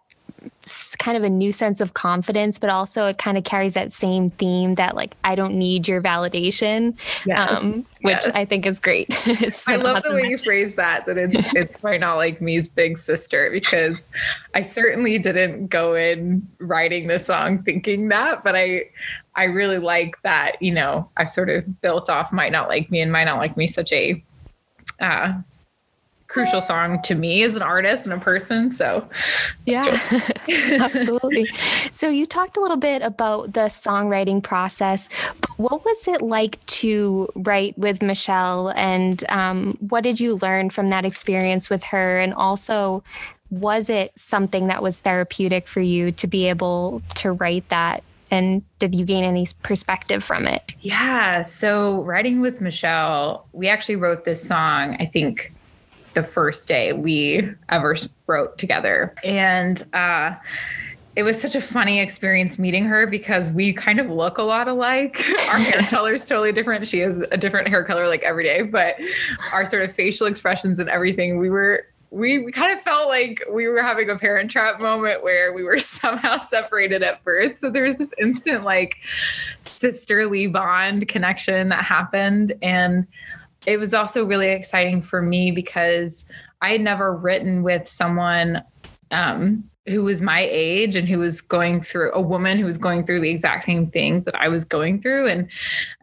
kind 1.06 1.16
of 1.16 1.24
a 1.24 1.30
new 1.30 1.52
sense 1.52 1.82
of 1.82 1.94
confidence, 1.94 2.58
but 2.58 2.68
also 2.68 3.06
it 3.06 3.20
kind 3.20 3.38
of 3.38 3.44
carries 3.44 3.76
that 3.76 3.92
same 3.92 4.32
theme 4.32 4.74
that 4.74 4.96
like 4.96 5.16
I 5.24 5.36
don't 5.36 5.54
need 5.54 5.88
your 5.88 6.02
validation, 6.02 6.98
yes. 7.28 7.52
um, 7.52 7.86
which 8.02 8.16
yes. 8.16 8.32
I 8.34 8.44
think 8.44 8.66
is 8.66 8.80
great. 8.80 9.10
I 9.68 9.76
love 9.76 9.98
awesome 9.98 10.16
the 10.16 10.22
way 10.24 10.30
you 10.30 10.40
phrase 10.40 10.74
that. 10.76 11.06
That 11.06 11.20
it's 11.20 11.54
it's 11.56 11.84
might 11.84 12.00
not 12.00 12.16
like 12.16 12.42
me's 12.42 12.68
big 12.68 12.98
sister 12.98 13.52
because 13.52 14.10
I 14.56 14.64
certainly 14.64 15.20
didn't 15.20 15.68
go 15.68 15.94
in 15.94 16.48
writing 16.58 17.06
this 17.06 17.28
song 17.28 17.62
thinking 17.62 18.08
that, 18.08 18.44
but 18.44 18.56
I 18.56 18.86
I 19.36 19.44
really 19.44 19.78
like 19.78 20.20
that. 20.24 20.60
You 20.60 20.72
know, 20.72 21.08
I've 21.18 21.30
sort 21.30 21.52
of 21.52 21.82
built 21.82 22.10
off 22.10 22.34
might 22.34 22.52
not 22.52 22.68
like 22.68 22.90
me 22.90 23.00
and 23.00 23.12
might 23.12 23.26
not 23.26 23.38
like 23.38 23.56
me 23.56 23.68
such 23.68 23.94
a 23.94 24.24
uh, 25.00 25.34
crucial 26.28 26.62
song 26.62 27.02
to 27.04 27.16
me 27.16 27.44
as 27.44 27.56
an 27.56 27.62
artist 27.62 28.06
and 28.06 28.14
a 28.14 28.18
person. 28.18 28.72
So, 28.72 29.08
yeah, 29.66 29.86
absolutely. 30.80 31.48
So, 31.92 32.10
you 32.10 32.26
talked 32.26 32.58
a 32.58 32.62
little 32.62 32.78
bit 32.78 33.02
about 33.02 33.54
the 33.54 33.66
songwriting 33.66 34.42
process, 34.42 35.10
but 35.42 35.52
what 35.58 35.86
was 35.86 36.08
it 36.08 36.22
like 36.22 36.64
to 36.66 37.30
write 37.36 37.78
with 37.78 38.02
Michelle? 38.02 38.70
And 38.70 39.24
um, 39.30 39.78
what 39.80 40.04
did 40.04 40.20
you 40.20 40.36
learn 40.38 40.70
from 40.70 40.90
that 40.90 41.06
experience 41.06 41.70
with 41.70 41.84
her? 41.86 42.20
And 42.20 42.34
also, 42.34 43.04
was 43.50 43.90
it 43.90 44.18
something 44.18 44.68
that 44.68 44.82
was 44.82 45.00
therapeutic 45.00 45.68
for 45.68 45.82
you 45.82 46.12
to 46.14 46.28
be 46.28 46.50
able 46.50 47.02
to 47.16 47.32
write 47.32 47.70
that 47.70 48.04
and 48.32 48.64
did 48.80 48.96
you 48.96 49.06
gain 49.06 49.24
any 49.24 49.48
perspective 49.64 50.24
from 50.24 50.48
it? 50.48 50.64
Yeah. 50.82 51.44
So, 51.44 52.04
writing 52.04 52.42
with 52.42 52.60
Michelle, 52.60 53.48
we 53.54 53.70
actually 53.70 53.96
wrote 53.98 54.26
this 54.26 54.46
song, 54.46 54.98
I 55.00 55.06
think, 55.06 55.54
the 56.16 56.24
first 56.24 56.68
day 56.68 56.94
we 56.94 57.48
ever 57.70 57.96
wrote 58.28 58.58
together. 58.58 59.14
And 59.24 59.84
uh, 59.94 60.36
it 61.16 61.24
was 61.24 61.40
such 61.40 61.56
a 61.56 61.62
funny 61.62 62.00
experience 62.00 62.60
meeting 62.60 62.86
her 62.86 63.08
because 63.08 63.52
we 63.52 63.72
kind 63.72 64.00
of 64.00 64.10
look 64.10 64.38
a 64.38 64.44
lot 64.44 64.68
alike. 64.68 65.24
Our 65.50 65.60
hair 65.60 65.80
color 65.90 66.16
is 66.16 66.26
totally 66.26 66.52
different. 66.52 66.88
She 66.88 67.00
has 67.00 67.22
a 67.32 67.38
different 67.38 67.68
hair 67.68 67.84
color 67.84 68.08
like 68.08 68.24
every 68.24 68.44
day, 68.44 68.64
but 68.64 68.96
our 69.54 69.66
sort 69.66 69.84
of 69.84 69.92
facial 69.92 70.28
expressions 70.28 70.80
and 70.80 70.90
everything, 70.90 71.38
we 71.38 71.50
were 71.50 71.86
we, 72.12 72.40
we 72.40 72.52
kind 72.52 72.72
of 72.72 72.82
felt 72.82 73.10
like 73.10 73.44
we 73.52 73.68
were 73.68 73.82
having 73.82 74.10
a 74.10 74.18
parent 74.18 74.50
trap 74.50 74.80
moment 74.80 75.22
where 75.22 75.52
we 75.52 75.64
were 75.64 75.80
somehow 75.80 76.38
separated 76.38 77.04
at 77.04 77.22
birth. 77.24 77.58
So 77.58 77.70
there 77.70 77.84
was 77.84 77.98
this 77.98 78.14
instant 78.18 78.64
like 78.64 78.98
sisterly 79.62 80.48
bond 80.48 81.10
connection 81.10 81.70
that 81.70 81.84
happened. 81.84 82.54
And 82.62 83.06
it 83.66 83.78
was 83.78 83.94
also 83.94 84.26
really 84.26 84.50
exciting 84.50 85.02
for 85.02 85.22
me 85.22 85.52
because 85.52 86.26
I 86.62 86.72
had 86.72 86.82
never 86.82 87.16
written 87.16 87.64
with 87.64 87.88
someone 87.88 88.64
um, 89.12 89.64
who 89.88 90.04
was 90.04 90.22
my 90.22 90.48
age 90.50 90.96
and 90.96 91.08
who 91.08 91.20
was 91.20 91.42
going 91.42 91.82
through 91.82 92.12
a 92.14 92.22
woman 92.22 92.58
who 92.58 92.66
was 92.66 92.78
going 92.78 93.06
through 93.06 93.22
the 93.22 93.30
exact 93.30 93.64
same 93.64 93.88
things 93.88 94.26
that 94.26 94.36
I 94.36 94.48
was 94.48 94.66
going 94.66 95.00
through. 95.00 95.28
And 95.28 95.50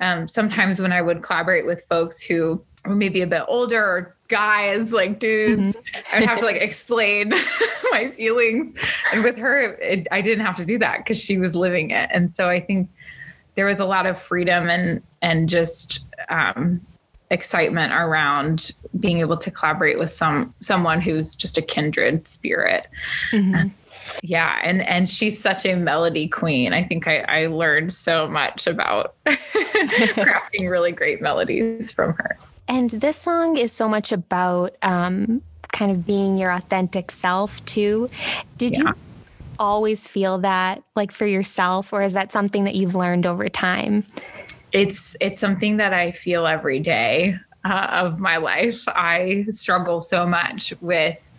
um, 0.00 0.28
sometimes 0.28 0.80
when 0.80 0.92
I 0.92 1.02
would 1.02 1.22
collaborate 1.22 1.66
with 1.66 1.84
folks 1.88 2.22
who 2.22 2.62
were 2.84 2.94
maybe 2.94 3.22
a 3.22 3.26
bit 3.26 3.42
older 3.48 3.82
or 3.82 4.16
guys, 4.28 4.92
like 4.92 5.18
dudes. 5.18 5.76
Mm-hmm. 5.76 6.16
I'd 6.16 6.28
have 6.28 6.38
to 6.38 6.44
like 6.44 6.56
explain 6.60 7.30
my 7.90 8.10
feelings. 8.12 8.72
And 9.12 9.24
with 9.24 9.36
her, 9.36 9.74
it, 9.74 10.06
I 10.10 10.20
didn't 10.20 10.44
have 10.44 10.56
to 10.56 10.64
do 10.64 10.78
that 10.78 10.98
because 10.98 11.20
she 11.20 11.38
was 11.38 11.54
living 11.56 11.90
it. 11.90 12.08
And 12.12 12.32
so 12.32 12.48
I 12.48 12.60
think 12.60 12.88
there 13.54 13.66
was 13.66 13.80
a 13.80 13.84
lot 13.84 14.06
of 14.06 14.18
freedom 14.18 14.70
and 14.70 15.02
and 15.20 15.48
just 15.48 16.06
um, 16.30 16.80
excitement 17.32 17.92
around 17.92 18.72
being 19.00 19.18
able 19.20 19.36
to 19.38 19.50
collaborate 19.50 19.98
with 19.98 20.10
some 20.10 20.54
someone 20.60 21.00
who's 21.00 21.34
just 21.34 21.58
a 21.58 21.62
kindred 21.62 22.28
spirit. 22.28 22.86
Mm-hmm. 23.30 23.68
Yeah, 24.22 24.60
and 24.62 24.86
and 24.86 25.08
she's 25.08 25.40
such 25.40 25.64
a 25.64 25.74
melody 25.74 26.28
queen. 26.28 26.72
I 26.72 26.84
think 26.84 27.08
I, 27.08 27.20
I 27.20 27.46
learned 27.46 27.92
so 27.92 28.28
much 28.28 28.66
about 28.66 29.14
crafting 29.26 30.70
really 30.70 30.92
great 30.92 31.20
melodies 31.20 31.90
from 31.90 32.12
her. 32.14 32.36
And 32.68 32.90
this 32.90 33.16
song 33.16 33.56
is 33.56 33.72
so 33.72 33.88
much 33.88 34.12
about 34.12 34.76
um, 34.82 35.42
kind 35.72 35.90
of 35.90 36.06
being 36.06 36.38
your 36.38 36.52
authentic 36.52 37.10
self, 37.10 37.64
too. 37.64 38.08
Did 38.58 38.76
yeah. 38.76 38.80
you 38.80 38.94
always 39.58 40.06
feel 40.06 40.38
that 40.38 40.82
like 40.94 41.12
for 41.12 41.26
yourself, 41.26 41.92
or 41.92 42.02
is 42.02 42.12
that 42.12 42.32
something 42.32 42.64
that 42.64 42.74
you've 42.74 42.94
learned 42.94 43.26
over 43.26 43.48
time? 43.48 44.04
It's 44.72 45.16
it's 45.20 45.40
something 45.40 45.76
that 45.76 45.92
I 45.92 46.12
feel 46.12 46.46
every 46.46 46.80
day 46.80 47.36
uh, 47.64 47.88
of 47.90 48.18
my 48.18 48.38
life. 48.38 48.82
I 48.88 49.46
struggle 49.50 50.00
so 50.00 50.26
much 50.26 50.72
with 50.80 51.32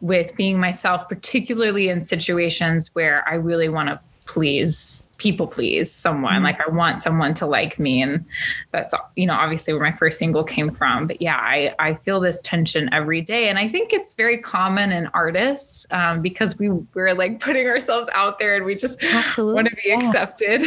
with 0.00 0.34
being 0.36 0.58
myself, 0.58 1.08
particularly 1.08 1.88
in 1.88 2.00
situations 2.00 2.90
where 2.94 3.28
I 3.28 3.34
really 3.34 3.68
want 3.68 3.88
to 3.88 4.00
please 4.26 5.02
people 5.20 5.46
please 5.46 5.92
someone 5.92 6.32
mm-hmm. 6.32 6.44
like 6.44 6.60
i 6.66 6.70
want 6.70 6.98
someone 6.98 7.34
to 7.34 7.44
like 7.44 7.78
me 7.78 8.00
and 8.00 8.24
that's 8.72 8.94
you 9.16 9.26
know 9.26 9.34
obviously 9.34 9.74
where 9.74 9.82
my 9.82 9.92
first 9.92 10.18
single 10.18 10.42
came 10.42 10.70
from 10.70 11.06
but 11.06 11.20
yeah 11.20 11.36
i 11.36 11.74
i 11.78 11.92
feel 11.92 12.20
this 12.20 12.40
tension 12.42 12.88
every 12.92 13.20
day 13.20 13.50
and 13.50 13.58
i 13.58 13.68
think 13.68 13.92
it's 13.92 14.14
very 14.14 14.40
common 14.40 14.90
in 14.90 15.06
artists 15.08 15.86
um, 15.90 16.22
because 16.22 16.58
we 16.58 16.70
we're 16.94 17.12
like 17.12 17.38
putting 17.38 17.66
ourselves 17.66 18.08
out 18.14 18.38
there 18.38 18.56
and 18.56 18.64
we 18.64 18.74
just 18.74 19.02
Absolutely. 19.04 19.54
want 19.54 19.68
to 19.68 19.76
be 19.76 19.82
yeah. 19.90 19.98
accepted 19.98 20.62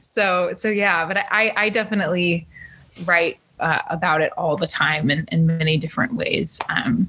so 0.02 0.52
so 0.54 0.68
yeah 0.68 1.06
but 1.06 1.16
i 1.30 1.50
i 1.56 1.70
definitely 1.70 2.46
write 3.06 3.38
uh, 3.60 3.80
about 3.88 4.20
it 4.20 4.30
all 4.36 4.56
the 4.56 4.66
time 4.66 5.10
in, 5.10 5.26
in 5.32 5.46
many 5.46 5.78
different 5.78 6.14
ways 6.14 6.60
um, 6.68 7.08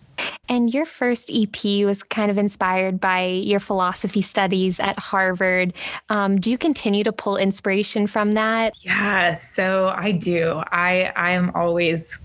and 0.50 0.74
your 0.74 0.86
first 0.86 1.32
EP 1.32 1.86
was 1.86 2.02
kind 2.04 2.32
of 2.32 2.38
inspired 2.38 3.00
by 3.00 3.26
your 3.26 3.60
philosophy 3.60 4.24
studies 4.24 4.80
at 4.80 4.98
Harvard. 4.98 5.74
Um, 6.10 6.40
do 6.40 6.50
you 6.50 6.58
continue 6.58 7.04
to 7.04 7.14
pull 7.14 7.38
inspiration 7.38 8.08
from 8.08 8.32
that? 8.32 8.74
Yeah, 8.84 9.36
so 9.36 9.94
I 9.96 10.12
do. 10.12 10.62
I 10.72 11.14
I 11.16 11.32
am 11.32 11.52
always 11.54 12.20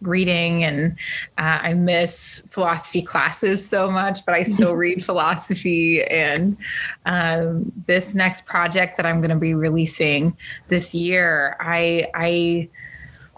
reading 0.00 0.64
and 0.64 0.92
uh, 1.38 1.58
I 1.62 1.74
miss 1.74 2.42
philosophy 2.48 3.02
classes 3.02 3.66
so 3.66 3.90
much, 3.90 4.24
but 4.24 4.34
I 4.34 4.44
still 4.44 4.74
read 4.76 5.04
philosophy. 5.04 6.02
And 6.04 6.56
um, 7.06 7.72
this 7.86 8.14
next 8.14 8.46
project 8.46 8.96
that 8.96 9.06
I'm 9.06 9.20
going 9.20 9.30
to 9.30 9.36
be 9.36 9.54
releasing 9.54 10.36
this 10.68 10.94
year, 10.94 11.56
I 11.58 12.08
I 12.14 12.68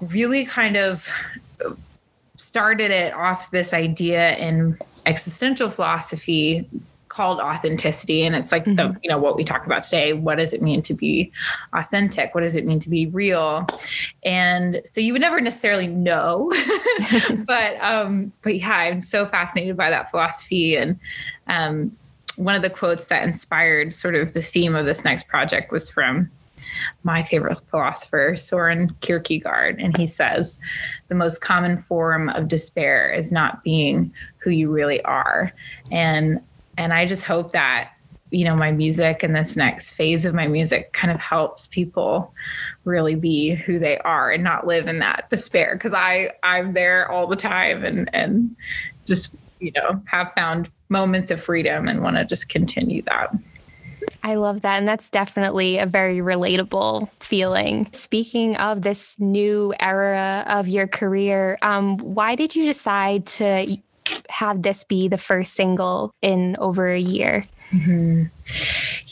really 0.00 0.44
kind 0.44 0.76
of 0.76 1.08
started 2.36 2.90
it 2.90 3.12
off 3.14 3.50
this 3.50 3.72
idea 3.72 4.36
in 4.36 4.78
existential 5.06 5.70
philosophy 5.70 6.68
called 7.08 7.40
authenticity. 7.40 8.24
And 8.24 8.36
it's 8.36 8.52
like 8.52 8.64
mm-hmm. 8.64 8.92
the 8.92 9.00
you 9.02 9.08
know 9.08 9.18
what 9.18 9.36
we 9.36 9.44
talk 9.44 9.64
about 9.64 9.82
today 9.82 10.12
what 10.12 10.36
does 10.36 10.52
it 10.52 10.60
mean 10.60 10.82
to 10.82 10.94
be 10.94 11.32
authentic? 11.72 12.34
What 12.34 12.42
does 12.42 12.54
it 12.54 12.66
mean 12.66 12.78
to 12.80 12.90
be 12.90 13.06
real? 13.06 13.66
And 14.22 14.82
so 14.84 15.00
you 15.00 15.12
would 15.12 15.22
never 15.22 15.40
necessarily 15.40 15.86
know 15.86 16.52
but 17.46 17.78
um 17.80 18.32
but 18.42 18.56
yeah 18.56 18.76
i'm 18.76 19.00
so 19.00 19.24
fascinated 19.24 19.76
by 19.76 19.88
that 19.90 20.10
philosophy. 20.10 20.76
And 20.76 20.98
um 21.46 21.96
one 22.36 22.54
of 22.54 22.60
the 22.60 22.68
quotes 22.68 23.06
that 23.06 23.22
inspired 23.22 23.94
sort 23.94 24.14
of 24.14 24.34
the 24.34 24.42
theme 24.42 24.74
of 24.74 24.84
this 24.84 25.02
next 25.02 25.26
project 25.26 25.72
was 25.72 25.88
from 25.88 26.30
my 27.02 27.22
favorite 27.22 27.60
philosopher, 27.66 28.34
Soren 28.36 28.94
Kierkegaard, 29.00 29.80
and 29.80 29.96
he 29.96 30.06
says, 30.06 30.58
the 31.08 31.14
most 31.14 31.40
common 31.40 31.82
form 31.82 32.28
of 32.30 32.48
despair 32.48 33.10
is 33.10 33.32
not 33.32 33.62
being 33.62 34.12
who 34.38 34.50
you 34.50 34.70
really 34.70 35.02
are. 35.02 35.52
And 35.90 36.40
and 36.78 36.92
I 36.92 37.06
just 37.06 37.24
hope 37.24 37.52
that 37.52 37.90
you 38.30 38.44
know 38.44 38.56
my 38.56 38.72
music 38.72 39.22
and 39.22 39.34
this 39.34 39.56
next 39.56 39.92
phase 39.92 40.24
of 40.24 40.34
my 40.34 40.46
music 40.46 40.92
kind 40.92 41.12
of 41.12 41.18
helps 41.18 41.66
people 41.66 42.34
really 42.84 43.14
be 43.14 43.54
who 43.54 43.78
they 43.78 43.98
are 43.98 44.30
and 44.30 44.42
not 44.42 44.66
live 44.66 44.88
in 44.88 44.98
that 44.98 45.28
despair 45.30 45.74
because 45.74 45.94
i 45.94 46.30
i'm 46.42 46.72
there 46.72 47.10
all 47.10 47.26
the 47.26 47.36
time 47.36 47.84
and 47.84 48.10
and 48.12 48.56
just 49.04 49.36
you 49.60 49.70
know 49.72 50.00
have 50.06 50.32
found 50.32 50.68
moments 50.88 51.30
of 51.30 51.40
freedom 51.40 51.88
and 51.88 52.02
want 52.02 52.16
to 52.16 52.24
just 52.24 52.48
continue 52.48 53.02
that 53.02 53.32
I 54.26 54.34
love 54.34 54.62
that. 54.62 54.78
And 54.78 54.88
that's 54.88 55.08
definitely 55.08 55.78
a 55.78 55.86
very 55.86 56.18
relatable 56.18 57.08
feeling. 57.20 57.86
Speaking 57.92 58.56
of 58.56 58.82
this 58.82 59.20
new 59.20 59.72
era 59.78 60.44
of 60.48 60.66
your 60.66 60.88
career, 60.88 61.56
um, 61.62 61.96
why 61.98 62.34
did 62.34 62.56
you 62.56 62.64
decide 62.64 63.24
to 63.26 63.76
have 64.28 64.62
this 64.62 64.82
be 64.82 65.06
the 65.06 65.16
first 65.16 65.52
single 65.54 66.12
in 66.22 66.56
over 66.58 66.88
a 66.88 66.98
year? 66.98 67.44
Mm-hmm. 67.70 68.24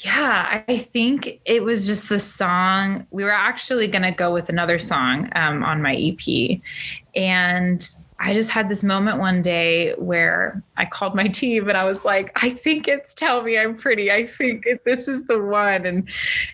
Yeah, 0.04 0.64
I 0.66 0.78
think 0.78 1.40
it 1.44 1.62
was 1.62 1.86
just 1.86 2.08
the 2.08 2.18
song. 2.18 3.06
We 3.12 3.22
were 3.22 3.30
actually 3.30 3.86
going 3.86 4.02
to 4.02 4.10
go 4.10 4.32
with 4.32 4.48
another 4.48 4.80
song 4.80 5.30
um, 5.36 5.62
on 5.62 5.80
my 5.80 5.94
EP. 5.94 6.58
And 7.14 7.86
I 8.20 8.32
just 8.32 8.50
had 8.50 8.68
this 8.68 8.84
moment 8.84 9.18
one 9.18 9.42
day 9.42 9.92
where 9.94 10.62
I 10.76 10.84
called 10.84 11.14
my 11.14 11.28
team 11.28 11.68
and 11.68 11.76
I 11.76 11.84
was 11.84 12.04
like, 12.04 12.30
I 12.42 12.50
think 12.50 12.88
it's 12.88 13.14
Tell 13.14 13.42
Me 13.42 13.58
I'm 13.58 13.76
Pretty. 13.76 14.10
I 14.10 14.26
think 14.26 14.66
it, 14.66 14.84
this 14.84 15.08
is 15.08 15.24
the 15.24 15.40
one. 15.40 15.86
And, 15.86 16.08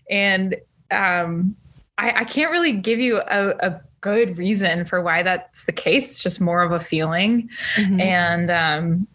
and, 0.09 0.57
um, 0.91 1.57
I, 1.99 2.21
I 2.21 2.25
can't 2.25 2.51
really 2.51 2.73
give 2.73 2.99
you 2.99 3.19
a, 3.19 3.51
a, 3.61 3.81
good 4.03 4.39
reason 4.39 4.87
for 4.87 5.03
why 5.03 5.23
that's 5.23 5.67
the 5.67 5.73
case. 5.73 6.09
It's 6.09 6.23
just 6.23 6.41
more 6.41 6.63
of 6.63 6.73
a 6.73 6.81
feeling. 6.81 7.51
Mm-hmm. 7.77 8.01
And, 8.01 8.51
um, 8.51 9.07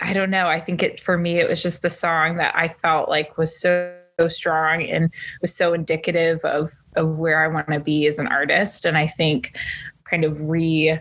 I 0.00 0.12
don't 0.12 0.28
know. 0.28 0.48
I 0.48 0.60
think 0.60 0.82
it, 0.82 1.00
for 1.00 1.16
me, 1.16 1.38
it 1.38 1.48
was 1.48 1.62
just 1.62 1.82
the 1.82 1.90
song 1.90 2.36
that 2.38 2.52
I 2.56 2.66
felt 2.66 3.08
like 3.08 3.38
was 3.38 3.56
so, 3.56 3.96
so 4.20 4.26
strong 4.26 4.82
and 4.82 5.08
was 5.40 5.54
so 5.54 5.72
indicative 5.72 6.40
of, 6.44 6.72
of 6.96 7.16
where 7.16 7.44
I 7.44 7.46
want 7.46 7.68
to 7.68 7.78
be 7.78 8.08
as 8.08 8.18
an 8.18 8.26
artist. 8.26 8.84
And 8.84 8.98
I 8.98 9.06
think 9.06 9.56
kind 10.02 10.24
of 10.24 10.40
re, 10.40 10.98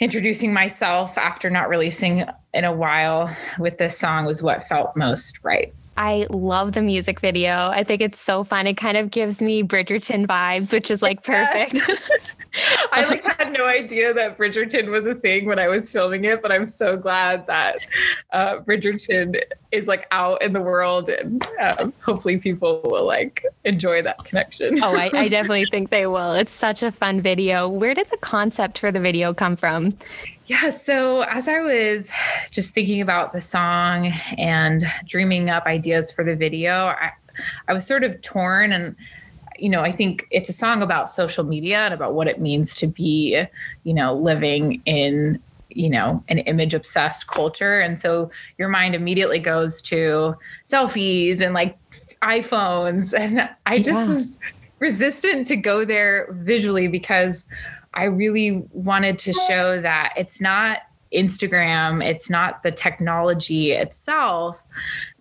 introducing 0.00 0.52
myself 0.52 1.16
after 1.18 1.50
not 1.50 1.68
releasing 1.68 2.24
in 2.54 2.64
a 2.64 2.72
while 2.72 3.34
with 3.58 3.78
this 3.78 3.96
song 3.96 4.24
was 4.24 4.42
what 4.42 4.64
felt 4.64 4.96
most 4.96 5.38
right. 5.42 5.72
I 5.96 6.26
love 6.30 6.72
the 6.72 6.80
music 6.80 7.20
video. 7.20 7.68
I 7.68 7.84
think 7.84 8.00
it's 8.00 8.18
so 8.18 8.42
fun. 8.42 8.66
It 8.66 8.78
kind 8.78 8.96
of 8.96 9.10
gives 9.10 9.42
me 9.42 9.62
Bridgerton 9.62 10.26
vibes, 10.26 10.72
which 10.72 10.90
is 10.90 11.02
like 11.02 11.22
perfect. 11.24 11.76
I 12.92 13.04
like 13.06 13.24
had 13.36 13.52
no 13.52 13.66
idea 13.66 14.12
that 14.14 14.36
Bridgerton 14.36 14.90
was 14.90 15.06
a 15.06 15.14
thing 15.14 15.46
when 15.46 15.58
I 15.58 15.68
was 15.68 15.90
filming 15.90 16.24
it, 16.24 16.42
but 16.42 16.50
I'm 16.50 16.66
so 16.66 16.96
glad 16.96 17.46
that 17.46 17.86
uh, 18.32 18.58
Bridgerton 18.60 19.40
is 19.70 19.86
like 19.86 20.06
out 20.10 20.42
in 20.42 20.52
the 20.52 20.60
world, 20.60 21.08
and 21.08 21.46
um, 21.60 21.92
hopefully 22.00 22.38
people 22.38 22.80
will 22.84 23.06
like 23.06 23.44
enjoy 23.64 24.02
that 24.02 24.18
connection. 24.24 24.82
oh, 24.82 24.96
I, 24.96 25.10
I 25.12 25.28
definitely 25.28 25.66
think 25.70 25.90
they 25.90 26.06
will. 26.06 26.32
It's 26.32 26.52
such 26.52 26.82
a 26.82 26.90
fun 26.90 27.20
video. 27.20 27.68
Where 27.68 27.94
did 27.94 28.10
the 28.10 28.18
concept 28.18 28.78
for 28.78 28.90
the 28.90 29.00
video 29.00 29.32
come 29.32 29.56
from? 29.56 29.92
Yeah, 30.46 30.70
so 30.70 31.20
as 31.22 31.46
I 31.46 31.60
was 31.60 32.10
just 32.50 32.74
thinking 32.74 33.00
about 33.00 33.32
the 33.32 33.40
song 33.40 34.12
and 34.36 34.84
dreaming 35.06 35.48
up 35.48 35.66
ideas 35.66 36.10
for 36.10 36.24
the 36.24 36.34
video, 36.34 36.86
I, 36.86 37.12
I 37.68 37.72
was 37.72 37.86
sort 37.86 38.02
of 38.02 38.20
torn 38.20 38.72
and 38.72 38.96
you 39.60 39.68
know, 39.68 39.80
I 39.82 39.92
think 39.92 40.26
it's 40.30 40.48
a 40.48 40.52
song 40.52 40.82
about 40.82 41.08
social 41.08 41.44
media 41.44 41.78
and 41.80 41.94
about 41.94 42.14
what 42.14 42.26
it 42.26 42.40
means 42.40 42.74
to 42.76 42.86
be, 42.86 43.44
you 43.84 43.94
know, 43.94 44.14
living 44.14 44.82
in 44.84 45.40
you 45.72 45.88
know 45.88 46.22
an 46.28 46.38
image 46.40 46.74
obsessed 46.74 47.26
culture. 47.26 47.80
And 47.80 47.98
so 47.98 48.30
your 48.58 48.68
mind 48.68 48.94
immediately 48.94 49.38
goes 49.38 49.80
to 49.82 50.36
selfies 50.64 51.40
and 51.40 51.54
like 51.54 51.78
iphones. 52.22 53.14
And 53.20 53.48
i 53.66 53.78
just 53.78 54.08
yeah. 54.08 54.08
was 54.08 54.38
resistant 54.78 55.46
to 55.48 55.56
go 55.56 55.84
there 55.84 56.28
visually 56.40 56.88
because 56.88 57.44
i 57.92 58.04
really 58.04 58.64
wanted 58.72 59.18
to 59.18 59.32
show 59.32 59.80
that 59.82 60.14
it's 60.16 60.40
not 60.40 60.78
instagram 61.12 62.02
it's 62.02 62.30
not 62.30 62.62
the 62.62 62.70
technology 62.70 63.72
itself. 63.72 64.64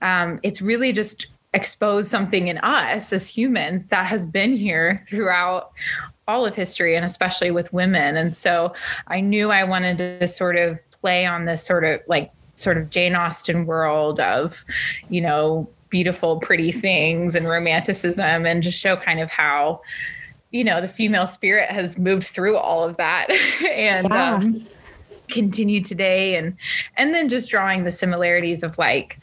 Um, 0.01 0.39
it's 0.43 0.61
really 0.61 0.93
just 0.93 1.27
expose 1.53 2.09
something 2.09 2.47
in 2.47 2.57
us 2.59 3.11
as 3.11 3.27
humans 3.27 3.85
that 3.85 4.05
has 4.05 4.25
been 4.25 4.55
here 4.55 4.97
throughout 4.97 5.71
all 6.27 6.45
of 6.45 6.55
history 6.55 6.95
and 6.95 7.05
especially 7.05 7.49
with 7.49 7.73
women. 7.73 8.15
And 8.15 8.35
so 8.37 8.73
I 9.07 9.19
knew 9.19 9.49
I 9.49 9.63
wanted 9.63 9.97
to 9.97 10.27
sort 10.27 10.57
of 10.57 10.79
play 10.91 11.25
on 11.25 11.45
this 11.45 11.65
sort 11.65 11.83
of 11.83 12.01
like 12.07 12.31
sort 12.55 12.77
of 12.77 12.89
Jane 12.89 13.15
Austen 13.15 13.65
world 13.65 14.19
of, 14.19 14.63
you 15.09 15.21
know, 15.21 15.67
beautiful, 15.89 16.39
pretty 16.39 16.71
things 16.71 17.33
and 17.33 17.47
romanticism 17.47 18.45
and 18.45 18.61
just 18.61 18.79
show 18.79 18.95
kind 18.95 19.19
of 19.19 19.31
how, 19.31 19.81
you 20.51 20.63
know, 20.63 20.81
the 20.81 20.87
female 20.87 21.25
spirit 21.25 21.71
has 21.71 21.97
moved 21.97 22.27
through 22.27 22.57
all 22.57 22.83
of 22.83 22.95
that 22.97 23.31
and 23.71 24.07
yeah. 24.09 24.35
um, 24.35 24.55
continue 25.29 25.83
today. 25.83 26.35
And 26.35 26.55
and 26.95 27.15
then 27.15 27.27
just 27.27 27.49
drawing 27.49 27.85
the 27.85 27.91
similarities 27.91 28.61
of 28.61 28.77
like, 28.77 29.19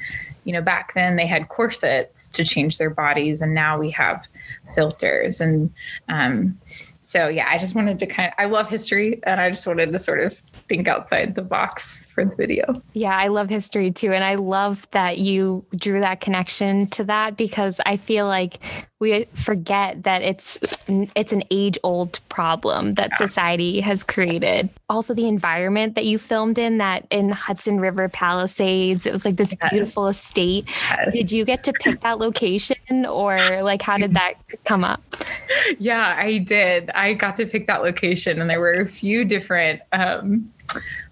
you 0.46 0.52
know, 0.52 0.62
back 0.62 0.94
then 0.94 1.16
they 1.16 1.26
had 1.26 1.48
corsets 1.48 2.28
to 2.28 2.44
change 2.44 2.78
their 2.78 2.88
bodies, 2.88 3.42
and 3.42 3.52
now 3.52 3.76
we 3.76 3.90
have 3.90 4.28
filters. 4.76 5.40
And 5.40 5.72
um, 6.08 6.56
so 7.06 7.28
yeah, 7.28 7.46
I 7.48 7.56
just 7.56 7.76
wanted 7.76 8.00
to 8.00 8.06
kind 8.06 8.26
of 8.26 8.34
I 8.36 8.46
love 8.46 8.68
history 8.68 9.20
and 9.22 9.40
I 9.40 9.48
just 9.50 9.64
wanted 9.64 9.92
to 9.92 9.98
sort 9.98 10.18
of 10.18 10.36
think 10.68 10.88
outside 10.88 11.36
the 11.36 11.42
box 11.42 12.10
for 12.10 12.24
the 12.24 12.34
video. 12.34 12.74
Yeah, 12.94 13.16
I 13.16 13.28
love 13.28 13.48
history 13.48 13.92
too. 13.92 14.10
And 14.12 14.24
I 14.24 14.34
love 14.34 14.88
that 14.90 15.18
you 15.18 15.64
drew 15.76 16.00
that 16.00 16.20
connection 16.20 16.88
to 16.88 17.04
that 17.04 17.36
because 17.36 17.80
I 17.86 17.96
feel 17.96 18.26
like 18.26 18.58
we 18.98 19.24
forget 19.34 20.02
that 20.04 20.22
it's 20.22 20.58
it's 20.88 21.32
an 21.32 21.42
age 21.50 21.78
old 21.82 22.18
problem 22.28 22.94
that 22.94 23.10
yeah. 23.12 23.18
society 23.18 23.80
has 23.80 24.02
created. 24.02 24.70
Also, 24.88 25.14
the 25.14 25.28
environment 25.28 25.94
that 25.96 26.06
you 26.06 26.18
filmed 26.18 26.58
in 26.58 26.78
that 26.78 27.06
in 27.10 27.28
Hudson 27.28 27.78
River 27.78 28.08
Palisades, 28.08 29.06
it 29.06 29.12
was 29.12 29.24
like 29.24 29.36
this 29.36 29.54
yes. 29.60 29.70
beautiful 29.70 30.08
estate. 30.08 30.64
Yes. 30.66 31.12
Did 31.12 31.32
you 31.32 31.44
get 31.44 31.62
to 31.64 31.72
pick 31.72 32.00
that 32.00 32.18
location 32.18 33.04
or 33.06 33.62
like 33.62 33.82
how 33.82 33.98
did 33.98 34.14
that 34.14 34.34
come 34.64 34.82
up? 34.82 35.02
Yeah, 35.78 36.14
I 36.16 36.38
did. 36.38 36.90
I 36.96 37.14
got 37.14 37.36
to 37.36 37.46
pick 37.46 37.66
that 37.66 37.82
location, 37.82 38.40
and 38.40 38.48
there 38.50 38.60
were 38.60 38.72
a 38.72 38.86
few 38.86 39.24
different 39.24 39.82
um, 39.92 40.52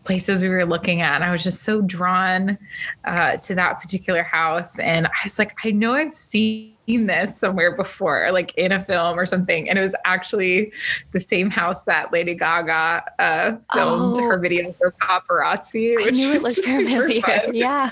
places 0.04 0.42
we 0.42 0.48
were 0.48 0.66
looking 0.66 1.00
at. 1.00 1.14
And 1.16 1.24
I 1.24 1.30
was 1.30 1.42
just 1.42 1.62
so 1.62 1.80
drawn 1.80 2.58
uh, 3.04 3.38
to 3.38 3.54
that 3.54 3.80
particular 3.80 4.22
house. 4.22 4.78
And 4.78 5.06
I 5.06 5.10
was 5.24 5.38
like, 5.38 5.54
I 5.64 5.70
know 5.70 5.94
I've 5.94 6.12
seen 6.12 6.74
this 6.86 7.38
somewhere 7.38 7.74
before, 7.74 8.30
like 8.30 8.54
in 8.56 8.72
a 8.72 8.80
film 8.80 9.18
or 9.18 9.26
something. 9.26 9.68
And 9.68 9.78
it 9.78 9.82
was 9.82 9.94
actually 10.04 10.72
the 11.12 11.20
same 11.20 11.50
house 11.50 11.82
that 11.82 12.12
Lady 12.12 12.34
Gaga 12.34 13.04
uh, 13.18 13.56
filmed 13.72 14.18
oh, 14.18 14.28
her 14.28 14.38
video 14.38 14.72
for 14.72 14.92
paparazzi. 14.92 15.96
Which 15.96 16.06
I 16.06 16.10
knew 16.10 16.32
it 16.32 16.42
looked 16.42 16.60
familiar. 16.60 17.14
Yeah. 17.52 17.90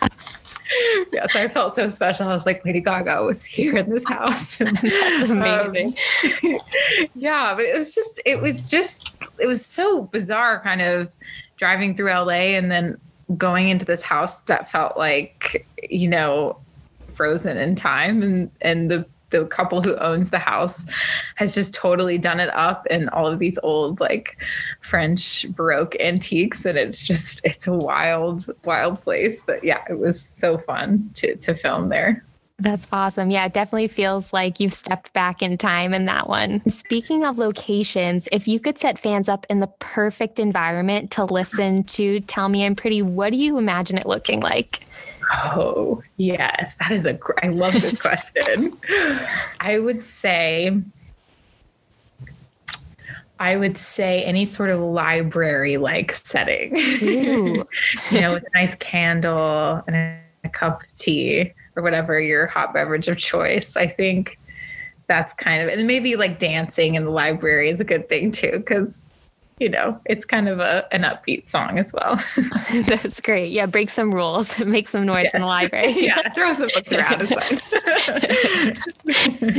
yeah, 1.13 1.27
so 1.27 1.41
I 1.41 1.49
felt 1.49 1.75
so 1.75 1.89
special. 1.91 2.29
I 2.29 2.35
was 2.35 2.47
like, 2.47 2.65
Lady 2.65 2.81
Gaga 2.81 3.23
was 3.23 3.45
here 3.45 3.77
in 3.77 3.91
this 3.91 4.07
house. 4.07 4.57
That's 4.59 5.31
amazing. 5.31 5.97
Um, 6.45 6.59
yeah, 7.15 7.55
but 7.55 7.65
it 7.65 7.77
was 7.77 7.95
just, 7.95 8.21
it 8.25 8.41
was 8.41 8.69
just, 8.69 9.15
it 9.39 9.47
was 9.47 9.65
so 9.65 10.05
bizarre, 10.05 10.61
kind 10.61 10.83
of 10.83 11.15
driving 11.57 11.97
through 11.97 12.11
LA 12.11 12.57
and 12.57 12.71
then 12.71 12.99
going 13.37 13.69
into 13.69 13.85
this 13.85 14.03
house 14.03 14.43
that 14.43 14.71
felt 14.71 14.97
like, 14.97 15.67
you 15.89 16.09
know, 16.09 16.59
frozen 17.15 17.59
in 17.59 17.77
time 17.77 18.23
and 18.23 18.51
and 18.63 18.91
the 18.91 19.07
the 19.33 19.45
couple 19.47 19.83
who 19.83 19.97
owns 19.97 20.31
the 20.31 20.39
house 20.39 20.87
has 21.35 21.55
just 21.55 21.75
totally 21.75 22.19
done 22.19 22.39
it 22.39 22.51
up 22.55 22.87
in 22.87 23.09
all 23.09 23.27
of 23.27 23.41
these 23.41 23.59
old 23.63 23.99
like 23.99 24.41
French 24.81 25.47
Baroque 25.51 25.97
antiques. 25.99 26.65
And 26.65 26.79
it's 26.79 27.03
just, 27.03 27.41
it's 27.43 27.67
a 27.67 27.73
wild, 27.73 28.47
wild 28.65 29.03
place. 29.03 29.43
But 29.43 29.65
yeah, 29.65 29.83
it 29.91 29.99
was 29.99 30.23
so 30.23 30.59
fun 30.59 31.11
to, 31.15 31.35
to 31.37 31.55
film 31.55 31.89
there. 31.89 32.25
That's 32.59 32.87
awesome. 32.93 33.31
Yeah, 33.31 33.47
it 33.47 33.53
definitely 33.53 33.89
feels 33.89 34.33
like 34.33 34.61
you've 34.61 34.73
stepped 34.73 35.13
back 35.13 35.43
in 35.43 35.59
time 35.59 35.93
in 35.93 36.07
that 36.07 36.29
one. 36.29 36.69
Speaking 36.71 37.25
of 37.25 37.39
locations, 37.39 38.29
if 38.31 38.47
you 38.47 38.61
could 38.61 38.79
set 38.79 38.99
fans 38.99 39.29
up 39.29 39.47
in 39.51 39.61
the 39.61 39.67
perfect 39.67 40.39
environment 40.39 41.11
to 41.13 41.25
listen 41.25 41.83
to 41.85 42.21
Tell 42.21 42.49
Me 42.49 42.65
I'm 42.65 42.77
Pretty, 42.77 43.03
what 43.03 43.31
do 43.31 43.37
you 43.37 43.59
imagine 43.59 43.99
it 43.99 44.07
looking 44.07 44.41
like? 44.41 44.85
Oh, 45.33 46.03
yes. 46.19 46.77
That 46.77 46.93
is 46.93 47.05
a, 47.05 47.15
gr- 47.15 47.33
I 47.43 47.49
love 47.49 47.73
this 47.73 47.99
question. 48.01 48.77
I 49.59 49.79
would 49.79 50.05
say, 50.05 50.81
I 53.41 53.57
would 53.57 53.77
say 53.77 54.23
any 54.25 54.45
sort 54.45 54.71
of 54.71 54.79
library 54.79 55.79
like 55.79 56.13
setting, 56.13 56.77
you 57.01 57.65
know, 58.13 58.35
with 58.35 58.45
a 58.45 58.51
nice 58.55 58.77
candle 58.77 59.83
and 59.89 59.97
a, 59.97 60.21
a 60.45 60.49
cup 60.49 60.83
of 60.83 60.97
tea 60.97 61.53
or 61.77 61.83
whatever 61.83 62.21
your 62.21 62.47
hot 62.47 62.73
beverage 62.73 63.09
of 63.09 63.19
choice. 63.19 63.77
I 63.77 63.87
think 63.87 64.39
that's 65.07 65.33
kind 65.35 65.63
of, 65.63 65.69
and 65.69 65.87
maybe 65.87 66.17
like 66.17 66.39
dancing 66.39 66.95
in 66.95 67.05
the 67.05 67.11
library 67.11 67.69
is 67.71 67.81
a 67.81 67.85
good 67.85 68.09
thing 68.09 68.31
too, 68.31 68.53
because 68.53 69.13
you 69.63 69.69
know, 69.69 70.01
it's 70.07 70.25
kind 70.25 70.49
of 70.49 70.59
a 70.59 70.89
an 70.93 71.03
upbeat 71.03 71.47
song 71.47 71.79
as 71.79 71.93
well. 71.93 72.21
That's 72.87 73.21
great. 73.21 73.53
Yeah, 73.53 73.67
break 73.67 73.91
some 73.91 74.13
rules, 74.13 74.59
make 74.65 74.89
some 74.89 75.07
noise 75.07 75.27
yeah. 75.27 75.31
in 75.35 75.41
the 75.43 75.47
library. 75.47 75.95
yeah, 75.97 76.33
throw 76.35 76.55
some 76.57 76.69
books 76.75 76.93
around 76.93 77.29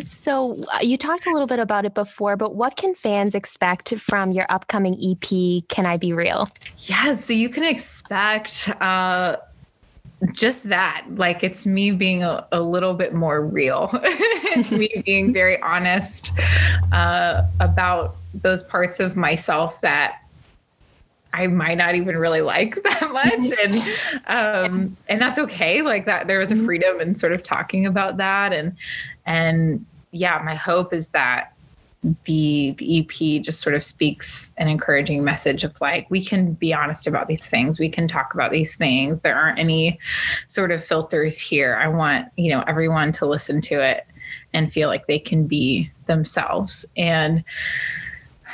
so 0.05 0.61
uh, 0.73 0.79
you 0.81 0.97
talked 0.97 1.25
a 1.25 1.31
little 1.31 1.47
bit 1.47 1.59
about 1.59 1.85
it 1.85 1.93
before, 1.93 2.35
but 2.35 2.55
what 2.55 2.75
can 2.75 2.95
fans 2.95 3.33
expect 3.33 3.95
from 3.95 4.33
your 4.33 4.45
upcoming 4.49 4.95
EP? 4.95 5.67
Can 5.69 5.85
I 5.85 5.95
be 5.95 6.11
real? 6.11 6.49
Yeah, 6.79 7.15
so 7.15 7.31
you 7.31 7.47
can 7.47 7.63
expect. 7.63 8.69
Uh, 8.81 9.37
just 10.31 10.63
that 10.69 11.05
like 11.15 11.43
it's 11.43 11.65
me 11.65 11.91
being 11.91 12.23
a, 12.23 12.47
a 12.51 12.61
little 12.61 12.93
bit 12.93 13.13
more 13.13 13.45
real 13.45 13.89
it's 14.03 14.71
me 14.71 15.01
being 15.05 15.33
very 15.33 15.59
honest 15.61 16.31
uh, 16.91 17.41
about 17.59 18.15
those 18.33 18.63
parts 18.63 18.99
of 18.99 19.15
myself 19.15 19.81
that 19.81 20.19
I 21.33 21.47
might 21.47 21.77
not 21.77 21.95
even 21.95 22.17
really 22.17 22.41
like 22.41 22.75
that 22.83 23.11
much. 23.11 23.51
And 23.63 23.75
um 24.27 24.97
and 25.09 25.21
that's 25.21 25.39
okay. 25.39 25.81
Like 25.81 26.05
that 26.05 26.27
there 26.27 26.39
was 26.39 26.51
a 26.51 26.55
mm-hmm. 26.55 26.65
freedom 26.65 27.01
in 27.01 27.15
sort 27.15 27.33
of 27.33 27.43
talking 27.43 27.85
about 27.85 28.17
that. 28.17 28.53
And 28.53 28.75
and 29.25 29.85
yeah, 30.11 30.39
my 30.45 30.53
hope 30.53 30.93
is 30.93 31.07
that 31.09 31.52
the, 32.25 32.75
the 32.77 32.99
EP 32.99 33.41
just 33.41 33.61
sort 33.61 33.75
of 33.75 33.83
speaks 33.83 34.51
an 34.57 34.67
encouraging 34.67 35.23
message 35.23 35.63
of 35.63 35.79
like 35.79 36.09
we 36.09 36.23
can 36.23 36.53
be 36.53 36.73
honest 36.73 37.07
about 37.07 37.27
these 37.27 37.45
things. 37.45 37.79
We 37.79 37.89
can 37.89 38.07
talk 38.07 38.33
about 38.33 38.51
these 38.51 38.75
things. 38.75 39.21
There 39.21 39.35
aren't 39.35 39.59
any 39.59 39.99
sort 40.47 40.71
of 40.71 40.83
filters 40.83 41.39
here. 41.39 41.75
I 41.75 41.87
want, 41.87 42.27
you 42.35 42.51
know, 42.51 42.63
everyone 42.67 43.11
to 43.13 43.25
listen 43.25 43.61
to 43.61 43.81
it 43.81 44.05
and 44.53 44.71
feel 44.71 44.89
like 44.89 45.07
they 45.07 45.19
can 45.19 45.47
be 45.47 45.91
themselves. 46.05 46.85
And 46.97 47.43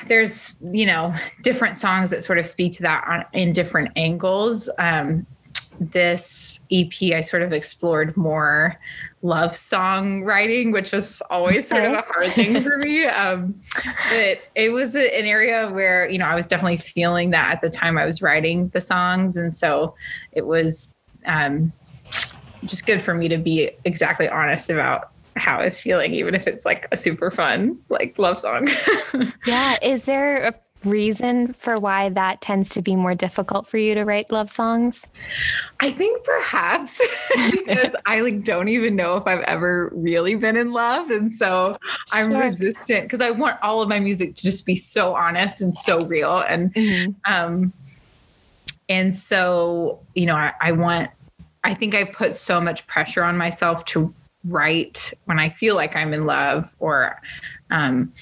there's 0.07 0.55
you 0.71 0.85
know 0.85 1.13
different 1.41 1.75
songs 1.75 2.09
that 2.09 2.23
sort 2.23 2.37
of 2.37 2.45
speak 2.45 2.71
to 2.73 2.81
that 2.83 3.03
on, 3.05 3.25
in 3.33 3.51
different 3.51 3.91
angles 3.95 4.69
um, 4.77 5.25
this 5.79 6.59
ep 6.71 6.93
i 7.13 7.21
sort 7.21 7.41
of 7.41 7.53
explored 7.53 8.15
more 8.17 8.79
love 9.21 9.55
song 9.55 10.23
writing 10.23 10.71
which 10.71 10.91
was 10.91 11.21
always 11.29 11.67
sort 11.67 11.83
of 11.83 11.93
a 11.93 12.01
hard 12.01 12.27
thing 12.33 12.61
for 12.61 12.77
me 12.79 13.05
um, 13.05 13.53
but 14.09 14.39
it 14.55 14.69
was 14.69 14.95
a, 14.95 15.17
an 15.17 15.25
area 15.25 15.69
where 15.71 16.09
you 16.09 16.17
know 16.17 16.25
i 16.25 16.35
was 16.35 16.47
definitely 16.47 16.77
feeling 16.77 17.29
that 17.29 17.51
at 17.51 17.61
the 17.61 17.69
time 17.69 17.97
i 17.97 18.05
was 18.05 18.21
writing 18.21 18.69
the 18.69 18.81
songs 18.81 19.37
and 19.37 19.55
so 19.55 19.95
it 20.33 20.45
was 20.45 20.93
um, 21.25 21.71
just 22.65 22.85
good 22.85 23.01
for 23.01 23.13
me 23.13 23.27
to 23.27 23.37
be 23.37 23.71
exactly 23.85 24.27
honest 24.27 24.69
about 24.69 25.11
how 25.35 25.59
I 25.59 25.65
was 25.65 25.81
feeling, 25.81 26.13
even 26.13 26.35
if 26.35 26.47
it's 26.47 26.65
like 26.65 26.87
a 26.91 26.97
super 26.97 27.31
fun, 27.31 27.79
like 27.89 28.17
love 28.19 28.37
song. 28.37 28.67
yeah. 29.47 29.77
Is 29.81 30.05
there 30.05 30.43
a 30.43 30.53
reason 30.83 31.53
for 31.53 31.77
why 31.77 32.09
that 32.09 32.41
tends 32.41 32.69
to 32.69 32.81
be 32.81 32.95
more 32.95 33.15
difficult 33.15 33.67
for 33.67 33.77
you 33.77 33.95
to 33.95 34.03
write 34.03 34.31
love 34.31 34.49
songs? 34.49 35.05
I 35.79 35.91
think 35.91 36.23
perhaps 36.23 37.01
because 37.51 37.95
I 38.05 38.21
like 38.21 38.43
don't 38.43 38.69
even 38.69 38.95
know 38.95 39.17
if 39.17 39.27
I've 39.27 39.41
ever 39.41 39.91
really 39.93 40.35
been 40.35 40.57
in 40.57 40.71
love. 40.71 41.09
And 41.09 41.33
so 41.33 41.77
I'm 42.11 42.31
sure. 42.31 42.41
resistant 42.41 43.03
because 43.03 43.21
I 43.21 43.31
want 43.31 43.57
all 43.61 43.81
of 43.81 43.89
my 43.89 43.99
music 43.99 44.35
to 44.35 44.43
just 44.43 44.65
be 44.65 44.75
so 44.75 45.15
honest 45.15 45.61
and 45.61 45.75
so 45.75 46.05
real. 46.05 46.39
And 46.39 46.73
mm-hmm. 46.73 47.11
um 47.31 47.73
and 48.87 49.15
so, 49.15 49.99
you 50.15 50.25
know, 50.25 50.35
I, 50.35 50.53
I 50.61 50.71
want 50.71 51.11
I 51.63 51.73
think 51.73 51.93
I 51.93 52.05
put 52.05 52.33
so 52.33 52.59
much 52.59 52.87
pressure 52.87 53.23
on 53.23 53.37
myself 53.37 53.85
to 53.85 54.13
write 54.45 55.13
when 55.25 55.39
I 55.39 55.49
feel 55.49 55.75
like 55.75 55.95
I'm 55.95 56.13
in 56.13 56.25
love 56.25 56.73
or 56.79 57.21
um, 57.71 58.13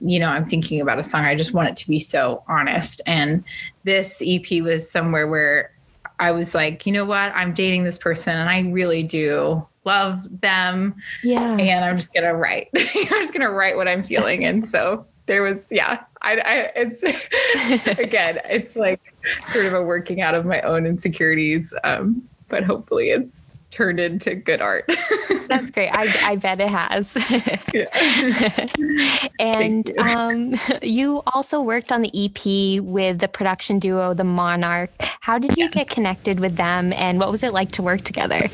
you 0.00 0.18
know, 0.18 0.28
I'm 0.28 0.44
thinking 0.44 0.80
about 0.80 0.98
a 0.98 1.04
song, 1.04 1.24
I 1.24 1.34
just 1.34 1.52
want 1.52 1.68
it 1.68 1.76
to 1.76 1.88
be 1.88 1.98
so 1.98 2.44
honest. 2.48 3.00
And 3.06 3.44
this 3.84 4.22
EP 4.24 4.62
was 4.62 4.88
somewhere 4.88 5.26
where 5.26 5.72
I 6.20 6.30
was 6.30 6.54
like, 6.54 6.86
you 6.86 6.92
know 6.92 7.04
what? 7.04 7.32
I'm 7.34 7.52
dating 7.52 7.84
this 7.84 7.98
person 7.98 8.36
and 8.36 8.48
I 8.48 8.60
really 8.70 9.02
do 9.02 9.66
love 9.84 10.20
them. 10.40 10.94
Yeah. 11.22 11.56
And 11.56 11.84
I'm 11.84 11.96
just 11.96 12.12
going 12.12 12.24
to 12.24 12.34
write. 12.34 12.68
I'm 12.76 13.06
just 13.08 13.32
going 13.32 13.46
to 13.46 13.50
write 13.50 13.76
what 13.76 13.88
I'm 13.88 14.02
feeling. 14.02 14.44
And 14.44 14.68
so 14.68 15.06
there 15.26 15.42
was, 15.42 15.68
yeah, 15.70 16.04
I, 16.22 16.38
I 16.38 16.54
it's 16.76 17.02
again, 17.98 18.40
it's 18.44 18.76
like 18.76 19.14
sort 19.52 19.66
of 19.66 19.74
a 19.74 19.82
working 19.82 20.20
out 20.20 20.34
of 20.34 20.46
my 20.46 20.60
own 20.62 20.86
insecurities. 20.86 21.74
Um, 21.84 22.28
but 22.48 22.64
hopefully 22.64 23.10
it's 23.10 23.46
turned 23.70 24.00
into 24.00 24.34
good 24.34 24.60
art. 24.60 24.84
That's 25.48 25.70
great. 25.70 25.90
I, 25.92 26.12
I 26.24 26.36
bet 26.36 26.60
it 26.60 26.68
has. 26.68 27.16
and 29.38 29.88
you. 29.88 29.98
Um, 29.98 30.54
you 30.82 31.22
also 31.26 31.60
worked 31.60 31.92
on 31.92 32.02
the 32.02 32.10
EP 32.14 32.82
with 32.82 33.18
the 33.18 33.28
production 33.28 33.78
duo, 33.78 34.14
The 34.14 34.24
Monarch. 34.24 34.90
How 35.20 35.38
did 35.38 35.56
you 35.56 35.64
yeah. 35.64 35.70
get 35.70 35.90
connected 35.90 36.40
with 36.40 36.56
them 36.56 36.92
and 36.94 37.18
what 37.18 37.30
was 37.30 37.42
it 37.42 37.52
like 37.52 37.72
to 37.72 37.82
work 37.82 38.02
together? 38.02 38.48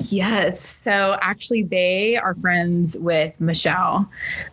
Yes. 0.00 0.78
So 0.84 1.18
actually, 1.20 1.64
they 1.64 2.16
are 2.16 2.34
friends 2.34 2.96
with 2.98 3.38
Michelle. 3.40 4.08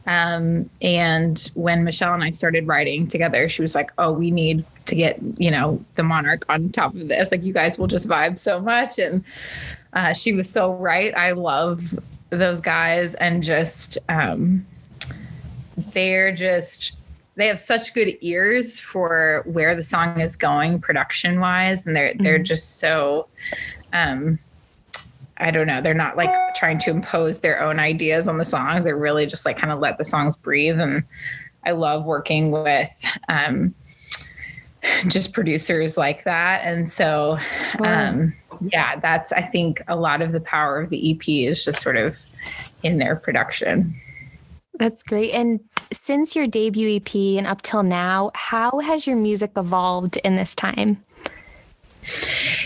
Um, 0.05 0.69
and 0.81 1.49
when 1.53 1.83
Michelle 1.83 2.13
and 2.13 2.23
I 2.23 2.31
started 2.31 2.67
writing 2.67 3.07
together, 3.07 3.47
she 3.47 3.61
was 3.61 3.75
like, 3.75 3.91
Oh, 3.97 4.11
we 4.11 4.31
need 4.31 4.65
to 4.85 4.95
get, 4.95 5.19
you 5.37 5.51
know, 5.51 5.83
the 5.95 6.03
monarch 6.03 6.45
on 6.49 6.69
top 6.69 6.93
of 6.95 7.07
this. 7.07 7.31
Like, 7.31 7.43
you 7.43 7.53
guys 7.53 7.77
will 7.77 7.87
just 7.87 8.07
vibe 8.07 8.37
so 8.37 8.59
much. 8.59 8.99
And 8.99 9.23
uh, 9.93 10.13
she 10.13 10.33
was 10.33 10.49
so 10.49 10.73
right. 10.73 11.15
I 11.15 11.31
love 11.31 11.97
those 12.31 12.59
guys 12.59 13.15
and 13.15 13.41
just, 13.41 13.97
um, 14.09 14.65
they're 15.93 16.33
just, 16.33 16.93
they 17.35 17.47
have 17.47 17.59
such 17.59 17.93
good 17.93 18.17
ears 18.21 18.79
for 18.79 19.43
where 19.45 19.73
the 19.73 19.83
song 19.83 20.19
is 20.19 20.35
going 20.35 20.81
production 20.81 21.39
wise. 21.39 21.85
And 21.85 21.95
they're, 21.95 22.09
mm-hmm. 22.09 22.23
they're 22.23 22.39
just 22.39 22.79
so, 22.79 23.27
um, 23.93 24.37
I 25.39 25.51
don't 25.51 25.67
know. 25.67 25.81
They're 25.81 25.93
not 25.93 26.17
like 26.17 26.31
trying 26.55 26.79
to 26.79 26.91
impose 26.91 27.39
their 27.39 27.61
own 27.61 27.79
ideas 27.79 28.27
on 28.27 28.37
the 28.37 28.45
songs. 28.45 28.83
They're 28.83 28.97
really 28.97 29.25
just 29.25 29.45
like 29.45 29.57
kind 29.57 29.71
of 29.71 29.79
let 29.79 29.97
the 29.97 30.05
songs 30.05 30.35
breathe. 30.35 30.79
And 30.79 31.03
I 31.65 31.71
love 31.71 32.05
working 32.05 32.51
with 32.51 32.89
um, 33.29 33.73
just 35.07 35.33
producers 35.33 35.97
like 35.97 36.23
that. 36.25 36.61
And 36.63 36.89
so, 36.89 37.37
um, 37.79 38.33
yeah, 38.61 38.99
that's, 38.99 39.31
I 39.31 39.41
think 39.41 39.81
a 39.87 39.95
lot 39.95 40.21
of 40.21 40.31
the 40.31 40.41
power 40.41 40.81
of 40.81 40.89
the 40.89 41.11
EP 41.11 41.27
is 41.27 41.63
just 41.63 41.81
sort 41.81 41.97
of 41.97 42.17
in 42.83 42.97
their 42.97 43.15
production. 43.15 43.95
That's 44.77 45.03
great. 45.03 45.31
And 45.31 45.59
since 45.91 46.35
your 46.35 46.47
debut 46.47 46.97
EP 46.97 47.15
and 47.37 47.47
up 47.47 47.61
till 47.61 47.83
now, 47.83 48.31
how 48.33 48.79
has 48.79 49.05
your 49.05 49.17
music 49.17 49.51
evolved 49.57 50.17
in 50.17 50.35
this 50.35 50.55
time? 50.55 51.03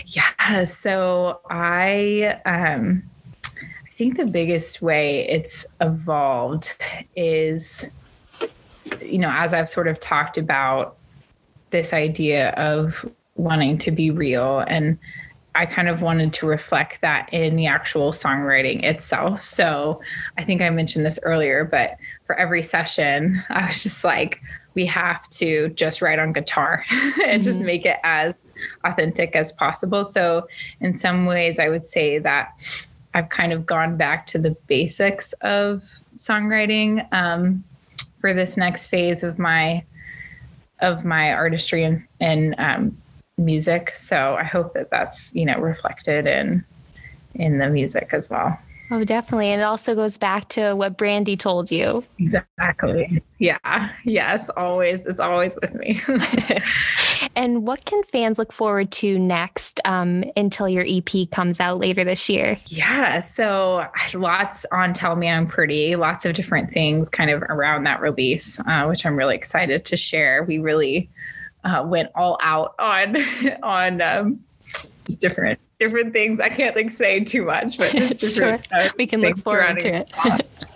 Yeah. 0.06 0.64
So 0.64 1.40
I, 1.50 2.40
um, 2.44 3.02
I 3.44 3.90
think 3.96 4.16
the 4.16 4.26
biggest 4.26 4.82
way 4.82 5.28
it's 5.28 5.66
evolved 5.80 6.82
is, 7.16 7.88
you 9.00 9.18
know, 9.18 9.30
as 9.30 9.54
I've 9.54 9.68
sort 9.68 9.88
of 9.88 10.00
talked 10.00 10.38
about 10.38 10.96
this 11.70 11.92
idea 11.92 12.50
of 12.50 13.08
wanting 13.36 13.78
to 13.78 13.90
be 13.90 14.10
real 14.10 14.60
and 14.60 14.98
I 15.56 15.66
kind 15.66 15.88
of 15.88 16.02
wanted 16.02 16.32
to 16.34 16.46
reflect 16.46 17.00
that 17.02 17.32
in 17.32 17.54
the 17.54 17.66
actual 17.66 18.10
songwriting 18.10 18.82
itself. 18.82 19.40
So 19.40 20.00
I 20.36 20.44
think 20.44 20.60
I 20.60 20.70
mentioned 20.70 21.06
this 21.06 21.18
earlier, 21.22 21.64
but 21.64 21.96
for 22.24 22.36
every 22.36 22.62
session, 22.62 23.42
I 23.50 23.68
was 23.68 23.82
just 23.82 24.02
like, 24.02 24.40
we 24.74 24.84
have 24.86 25.28
to 25.30 25.68
just 25.70 26.02
write 26.02 26.18
on 26.18 26.32
guitar 26.32 26.84
and 26.90 27.12
mm-hmm. 27.12 27.42
just 27.42 27.60
make 27.60 27.86
it 27.86 27.98
as 28.02 28.34
authentic 28.84 29.36
as 29.36 29.52
possible. 29.52 30.04
So, 30.04 30.48
in 30.80 30.94
some 30.94 31.26
ways, 31.26 31.58
I 31.58 31.68
would 31.68 31.84
say 31.84 32.18
that 32.18 32.52
I've 33.14 33.28
kind 33.28 33.52
of 33.52 33.64
gone 33.64 33.96
back 33.96 34.26
to 34.28 34.38
the 34.38 34.50
basics 34.66 35.32
of 35.40 35.84
songwriting 36.16 37.06
um, 37.12 37.64
for 38.20 38.34
this 38.34 38.56
next 38.56 38.88
phase 38.88 39.22
of 39.22 39.38
my 39.38 39.84
of 40.80 41.04
my 41.04 41.32
artistry 41.32 41.84
and, 41.84 42.04
and 42.20 42.54
um, 42.58 42.96
music. 43.38 43.94
So 43.94 44.34
I 44.34 44.44
hope 44.44 44.74
that 44.74 44.90
that's 44.90 45.34
you 45.34 45.44
know 45.44 45.58
reflected 45.58 46.26
in 46.26 46.64
in 47.34 47.58
the 47.58 47.68
music 47.68 48.10
as 48.12 48.28
well. 48.30 48.58
Oh, 48.90 49.02
definitely. 49.02 49.48
And 49.48 49.62
it 49.62 49.64
also 49.64 49.94
goes 49.94 50.18
back 50.18 50.48
to 50.50 50.74
what 50.74 50.98
Brandi 50.98 51.38
told 51.38 51.70
you. 51.72 52.04
Exactly. 52.18 53.22
Yeah. 53.38 53.90
Yes. 54.04 54.50
Always. 54.50 55.06
It's 55.06 55.18
always 55.18 55.56
with 55.60 55.74
me. 55.74 56.00
and 57.36 57.66
what 57.66 57.84
can 57.84 58.02
fans 58.02 58.38
look 58.38 58.52
forward 58.52 58.90
to 58.92 59.18
next 59.18 59.80
um, 59.84 60.24
until 60.36 60.68
your 60.68 60.84
EP 60.86 61.30
comes 61.30 61.60
out 61.60 61.78
later 61.78 62.04
this 62.04 62.28
year? 62.28 62.58
Yeah. 62.66 63.20
So 63.20 63.86
lots 64.14 64.66
on 64.72 64.92
Tell 64.92 65.16
Me 65.16 65.28
I'm 65.28 65.46
Pretty, 65.46 65.96
lots 65.96 66.24
of 66.24 66.34
different 66.34 66.70
things 66.70 67.08
kind 67.08 67.30
of 67.30 67.42
around 67.42 67.84
that 67.84 68.00
release, 68.00 68.60
uh, 68.60 68.86
which 68.86 69.04
I'm 69.04 69.16
really 69.16 69.34
excited 69.34 69.84
to 69.86 69.96
share. 69.96 70.44
We 70.44 70.58
really 70.58 71.10
uh, 71.64 71.84
went 71.86 72.10
all 72.14 72.38
out 72.42 72.74
on, 72.78 73.16
on, 73.62 74.00
um, 74.00 74.40
different 75.18 75.58
different 75.78 76.12
things. 76.12 76.40
I 76.40 76.48
can't 76.48 76.74
like 76.74 76.90
say 76.90 77.22
too 77.24 77.44
much, 77.44 77.78
but 77.78 77.90
sure. 78.20 78.58
we 78.96 79.06
can 79.06 79.20
look 79.20 79.38
forward 79.38 79.80
to 79.80 79.88
it. 79.88 80.10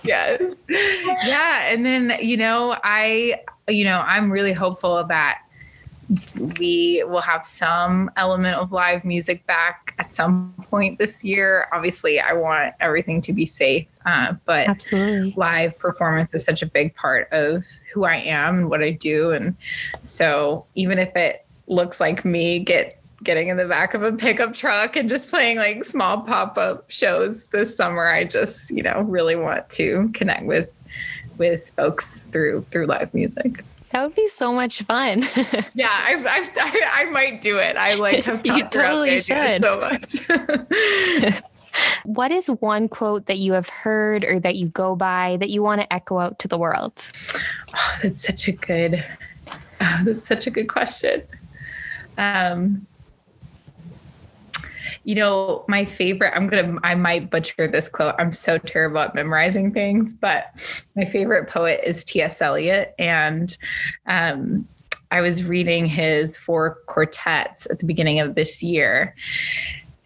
yes. 0.05 0.43
Yeah. 0.69 1.69
And 1.69 1.87
then, 1.87 2.19
you 2.21 2.37
know, 2.37 2.77
I, 2.83 3.41
you 3.69 3.85
know, 3.85 3.99
I'm 4.01 4.31
really 4.31 4.53
hopeful 4.53 5.03
that 5.05 5.39
we 6.59 7.05
will 7.07 7.21
have 7.21 7.45
some 7.45 8.11
element 8.17 8.57
of 8.57 8.73
live 8.73 9.05
music 9.05 9.47
back 9.47 9.95
at 9.99 10.13
some 10.13 10.55
point 10.71 10.99
this 10.99 11.23
year. 11.23 11.67
Obviously, 11.73 12.19
I 12.19 12.33
want 12.33 12.75
everything 12.81 13.21
to 13.23 13.33
be 13.33 13.45
safe, 13.45 13.91
uh, 14.07 14.35
but 14.45 14.69
absolutely, 14.69 15.35
live 15.37 15.79
performance 15.79 16.33
is 16.33 16.45
such 16.45 16.63
a 16.63 16.67
big 16.67 16.95
part 16.95 17.29
of 17.33 17.65
who 17.93 18.05
I 18.05 18.17
am 18.17 18.59
and 18.59 18.71
what 18.71 18.83
I 18.83 18.91
do, 18.91 19.33
and 19.33 19.57
so 20.01 20.67
even 20.75 20.99
if 20.99 21.15
it 21.15 21.45
looks 21.67 22.01
like 22.01 22.25
me 22.25 22.61
get 22.61 22.99
getting 23.23 23.49
in 23.49 23.57
the 23.57 23.67
back 23.67 23.95
of 23.95 24.03
a 24.03 24.13
pickup 24.13 24.55
truck 24.55 24.97
and 24.97 25.09
just 25.09 25.29
playing 25.29 25.59
like 25.59 25.85
small 25.85 26.21
pop-up 26.23 26.89
shows 26.89 27.43
this 27.49 27.77
summer 27.77 28.07
i 28.07 28.23
just 28.23 28.71
you 28.71 28.81
know 28.81 29.01
really 29.03 29.35
want 29.35 29.69
to 29.69 30.09
connect 30.15 30.47
with 30.47 30.71
with 31.37 31.71
folks 31.71 32.25
through 32.25 32.65
through 32.71 32.87
live 32.87 33.13
music 33.13 33.65
that 33.91 34.03
would 34.03 34.15
be 34.15 34.29
so 34.29 34.53
much 34.53 34.83
fun. 34.83 35.23
yeah, 35.75 35.91
I've, 35.91 36.27
I've, 36.27 36.51
I, 36.57 36.83
I 36.93 37.05
might 37.11 37.41
do 37.41 37.59
it. 37.59 37.77
I 37.77 37.95
like 37.95 38.25
have 38.25 38.43
you 38.45 38.65
totally 38.69 39.19
should 39.19 39.63
so 39.63 39.81
much. 39.81 41.43
what 42.05 42.31
is 42.31 42.49
one 42.49 42.89
quote 42.89 43.27
that 43.27 43.39
you 43.39 43.53
have 43.53 43.69
heard 43.69 44.25
or 44.25 44.41
that 44.41 44.57
you 44.57 44.69
go 44.69 44.97
by 44.97 45.37
that 45.41 45.51
you 45.51 45.63
want 45.63 45.81
to 45.81 45.93
echo 45.93 46.19
out 46.19 46.39
to 46.41 46.49
the 46.49 46.59
world? 46.59 47.11
Oh, 47.75 47.99
that's 48.03 48.27
such 48.27 48.49
a 48.49 48.53
good. 48.53 49.05
Oh, 49.81 50.01
that's 50.05 50.29
such 50.29 50.47
a 50.47 50.51
good 50.51 50.69
question. 50.69 51.23
Um, 52.19 52.87
you 55.09 55.15
know, 55.15 55.65
my 55.69 55.87
favorite, 55.87 56.35
I'm 56.37 56.49
going 56.49 56.75
to, 56.75 56.81
I 56.87 56.95
might 56.95 57.31
butcher 57.31 57.67
this 57.67 57.89
quote. 57.89 58.15
I'm 58.19 58.31
so 58.31 58.59
terrible 58.59 58.99
at 58.99 59.15
memorizing 59.15 59.73
things, 59.73 60.13
but 60.13 60.49
my 60.97 61.07
favorite 61.07 61.49
poet 61.49 61.81
is 61.83 62.05
T.S. 62.05 62.43
Eliot. 62.43 62.95
And, 62.99 63.57
um, 64.05 64.69
I 65.11 65.23
was 65.23 65.45
reading 65.45 65.87
his 65.87 66.37
four 66.37 66.81
quartets 66.85 67.67
at 67.71 67.79
the 67.79 67.87
beginning 67.87 68.21
of 68.21 68.35
this 68.35 68.63
year. 68.63 69.15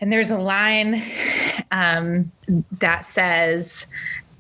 And 0.01 0.13
there's 0.13 0.31
a 0.31 0.39
line 0.39 1.03
um, 1.73 2.31
that 2.79 3.05
says, 3.05 3.87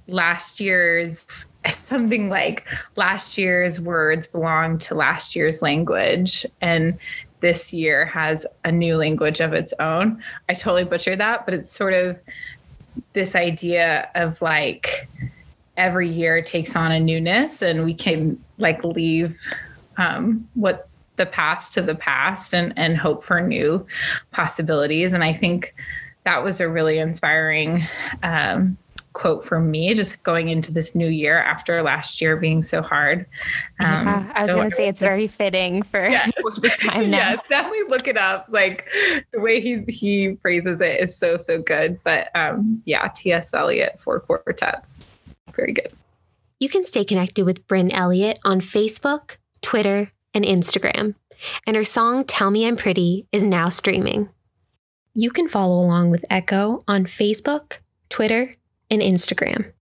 last 0.06 0.60
year's 0.60 1.46
something 1.72 2.28
like 2.28 2.66
last 2.96 3.38
year's 3.38 3.80
words 3.80 4.26
belong 4.26 4.78
to 4.78 4.94
last 4.94 5.34
year's 5.34 5.62
language 5.62 6.44
and 6.60 6.98
this 7.42 7.74
year 7.74 8.06
has 8.06 8.46
a 8.64 8.72
new 8.72 8.96
language 8.96 9.40
of 9.40 9.52
its 9.52 9.74
own. 9.78 10.22
I 10.48 10.54
totally 10.54 10.84
butchered 10.84 11.20
that, 11.20 11.44
but 11.44 11.52
it's 11.52 11.70
sort 11.70 11.92
of 11.92 12.22
this 13.12 13.34
idea 13.34 14.08
of 14.14 14.40
like 14.40 15.08
every 15.76 16.08
year 16.08 16.40
takes 16.40 16.74
on 16.74 16.92
a 16.92 17.00
newness 17.00 17.60
and 17.60 17.84
we 17.84 17.92
can 17.92 18.42
like 18.58 18.82
leave 18.84 19.38
um, 19.98 20.48
what 20.54 20.88
the 21.16 21.26
past 21.26 21.74
to 21.74 21.82
the 21.82 21.94
past 21.94 22.54
and 22.54 22.72
and 22.76 22.96
hope 22.96 23.22
for 23.22 23.40
new 23.40 23.86
possibilities 24.30 25.12
and 25.12 25.22
i 25.22 25.32
think 25.32 25.74
that 26.24 26.42
was 26.42 26.60
a 26.60 26.68
really 26.68 26.98
inspiring 26.98 27.82
um, 28.22 28.78
quote 29.12 29.44
from 29.44 29.70
me 29.70 29.94
just 29.94 30.22
going 30.22 30.48
into 30.48 30.72
this 30.72 30.94
new 30.94 31.08
year 31.08 31.38
after 31.38 31.82
last 31.82 32.20
year 32.20 32.36
being 32.36 32.62
so 32.62 32.82
hard. 32.82 33.26
Um, 33.80 34.06
yeah, 34.06 34.32
I 34.34 34.42
was 34.42 34.50
so 34.50 34.56
going 34.56 34.70
to 34.70 34.76
say 34.76 34.88
it's 34.88 35.00
very 35.00 35.26
fitting 35.26 35.82
for 35.82 36.08
yeah. 36.08 36.26
the 36.36 36.74
time 36.78 37.10
now. 37.10 37.30
Yeah, 37.30 37.36
definitely 37.48 37.84
look 37.88 38.08
it 38.08 38.16
up. 38.16 38.46
Like 38.48 38.86
the 39.32 39.40
way 39.40 39.60
he 39.60 39.82
he 39.88 40.36
phrases 40.42 40.80
it 40.80 41.00
is 41.00 41.16
so 41.16 41.36
so 41.36 41.60
good. 41.60 42.00
But 42.04 42.28
um, 42.34 42.82
yeah, 42.84 43.08
T.S. 43.14 43.52
Eliot 43.54 44.00
four 44.00 44.20
quartets, 44.20 45.04
very 45.54 45.72
good. 45.72 45.92
You 46.60 46.68
can 46.68 46.84
stay 46.84 47.04
connected 47.04 47.44
with 47.44 47.66
Brynn 47.66 47.90
Elliott 47.92 48.38
on 48.44 48.60
Facebook, 48.60 49.36
Twitter, 49.62 50.12
and 50.32 50.44
Instagram. 50.44 51.16
And 51.66 51.76
her 51.76 51.84
song 51.84 52.24
Tell 52.24 52.50
Me 52.50 52.66
I'm 52.66 52.76
Pretty 52.76 53.26
is 53.32 53.44
now 53.44 53.68
streaming. 53.68 54.28
You 55.14 55.30
can 55.30 55.48
follow 55.48 55.84
along 55.84 56.10
with 56.10 56.24
Echo 56.30 56.80
on 56.86 57.04
Facebook, 57.04 57.78
Twitter, 58.08 58.54
and 58.92 59.00
Instagram. 59.00 59.72